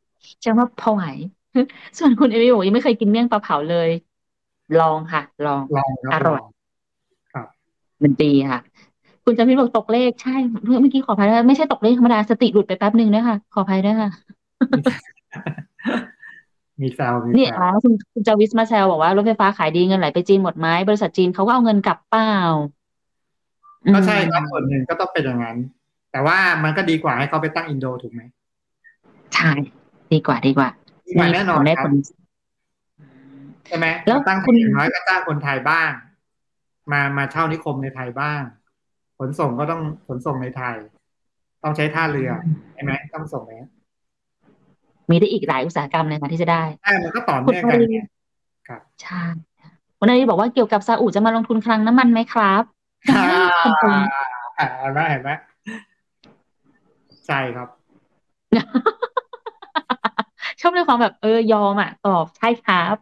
[0.44, 1.04] จะว่าพอไหว
[1.98, 3.90] ส่วนคุณเอมิบอกยังไม่เคยกินเมี่ยงปลาเผาเลย
[4.80, 6.52] ลองค่ะ ลองลองครับอร่อยลง
[7.34, 7.48] ครับ
[8.04, 8.60] มันดีค่ะ
[9.26, 10.36] คุณจำพินบอกตกเลขใช่
[10.66, 14.10] เมื่อเมื่อกี้ขออภัยนะไม่ใช่ตกเลขธรรมดาสติหลุดไปแป๊บหนึ่งด้วยค่ะขออภัยด้วยค่ะ
[16.80, 22.34] มีแซวมีนี่แซอ๋อวคุณคุณจาวิสมาแซวบอกว่ารถไฟฟ้าขายดีเงินไหลไปจีนหมดไหมบริษัทจีนเขาก็เอาเงินกลับเปล่า
[23.94, 25.58] ก็ใช่ครับอืมส่วนหนึ่งก็ต้องเป็นอย่างนั้น
[26.12, 28.22] แต่ว่ามันก็ดีกว่าให้เขาไปตั้งอินโดถูกไหม
[29.36, 29.52] ใช่
[30.14, 30.70] ดีกว่าดีกว่า
[31.08, 31.94] ดีกว่าแน่นอนได้คผรับล
[33.68, 35.92] ใช่ไหมแล้วตั้งคุณอย่างน้อยก็จ้างคนไทยบ้าง
[36.92, 38.42] มามาเช่านิคมในไทยบ้าง
[39.18, 40.78] ขนส่งก็ต้องขนส่งในไทย
[41.64, 42.32] ต้องใช้ท่าเรือ
[42.74, 43.81] ใช่ไหมต้องส่งไปมี
[45.20, 48.00] ได้อีกหลายอุตสาหกรรมเลยค่ะที่จะได้ใช่มันก็ต่อเนื่องกันไง
[48.68, 49.24] ครับใช่
[49.98, 52.64] คุณนารีบอกว่าเกี่ยวกับซาอุจะมาลงทุนคลังน้ำมันไหมครับ
[53.16, 53.24] อ่า
[53.64, 53.94] ขอบคุณ
[54.58, 55.32] เห็นไหมเห็นไหม
[57.28, 57.68] ใช่ครับ
[60.62, 62.96] ชอบในความแบบเออยอมอะตอบใช่ครับ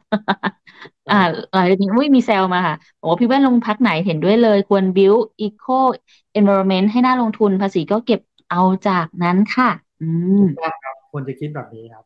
[1.12, 1.20] อ่า
[1.54, 5.80] หลังจากนี้อุ้ยมีแซลมาค่ะบอกว่าพี่แว่นลงพักไหนเห็นด้วยเลย ควร build eco
[6.40, 9.70] environment ให้น่าลงทุนภาษีก็เก็บเอาจากนั้นค่ะ
[10.02, 10.10] อื
[10.42, 12.06] มถูกต้องครับ ควรจะคิดแบบนี้ครับ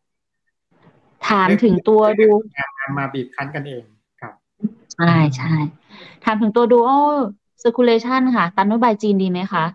[1.28, 2.30] ถามถึงตัวดู
[2.78, 3.84] มามาบีบคั้นกันเอง
[4.22, 4.34] ครับ
[4.96, 5.54] ใช่ใช่
[6.24, 7.14] ถามถึงตัว dual
[7.64, 9.66] circulation ค่ะตันด้วยบายจีนดีไหมคะ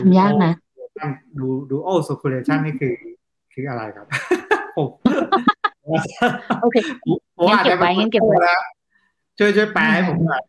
[0.00, 0.52] ทำยากนะ
[1.38, 2.94] ดูดูโอ circulation นี่คือ
[3.52, 4.06] คืออะไรครับ
[4.76, 4.88] ผม
[6.62, 6.76] โอเค
[7.36, 8.60] ผมงั้นอาจเก็จะบไว้งั้นเก็บไว้แล้ว
[9.38, 10.42] ช่วยช่วยแปลให้ผมหน่อย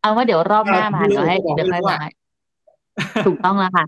[0.00, 2.10] เอาว่าเดี๋ยวรอบหน้ามาไม่รู้เดี๋ยวให้บอกเดี๋ยวไม่ให้รู้มาอะให้
[3.26, 3.84] ถูกต้องแล้วค่ะ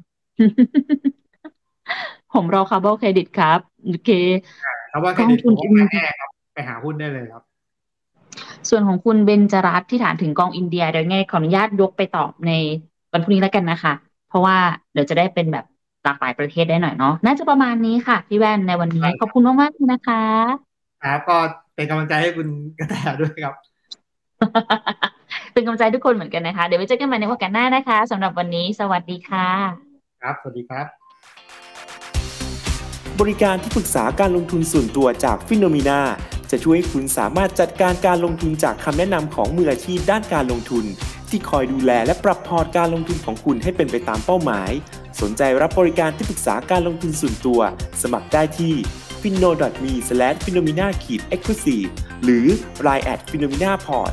[2.35, 4.11] ผมรอคาร์บอนเครดิตครับ โอเค
[4.93, 7.43] ครับว่าเครดิตกองทุผนมว่ามาแน่ครับไปหาหุ้นได้เลยครับ
[8.69, 12.53] ส่วนของคุณเบนจรัตน์ที่ถามถึงกองอินเดียเดี๋ยวไงขออนุญาตยกไปตอบใน
[13.13, 13.93] วันพรุ่งนี้แล้วกันนะคะ
[14.29, 14.57] เพราะว่า
[14.93, 15.65] เดี๋ยวจะได้เป็นแบบ
[16.05, 20.23] หลากหลายประเทศได้หน่อยเนาะน่าจะประมาณนี้ค่ะ พี่แว่นในวันนี้ได้ครับขอบคุณมากๆเลยนะคะ
[21.03, 21.37] ครับก็
[21.75, 23.55] เป็นกำลังใจให้คุณกระแตด้วยครับ
[25.53, 29.88] เป็นกำลังใจทุกคนเหมือนกันนะคะ เดี๋ยวไว้เจอกันใหม่ในโอกาสหน้านะคะสำหรับวันนี้ สวัสดีค่ะ
[30.23, 30.87] ครับ สวัสดีครับ
[33.21, 36.01] บริการที่ปรึกษาการลงทุนส่วนตัวจากฟิโนมีนา
[36.51, 40.85] จะช่วยให้คุณสามารถจัดการการลงทุนจากคำแนะนำของมืออาชีพด้านการลงทุน
[41.29, 44.71] ที่คอยดูแลและปรับพอร์ตการลงทุนของคุณให้เป็นไปตามเป้าหมาย
[45.21, 47.61] สนใจรับบริการที่ปรึกษาการลงทุนส่วนตัว
[48.03, 48.75] สมัครได้ที่
[49.23, 49.51] f i n o
[49.83, 49.93] m e
[50.45, 50.91] f i n o m i n a e
[51.39, 51.91] x c l u s i v e
[52.25, 52.47] หรือ
[52.87, 54.13] line at f i n o m i n a p o r t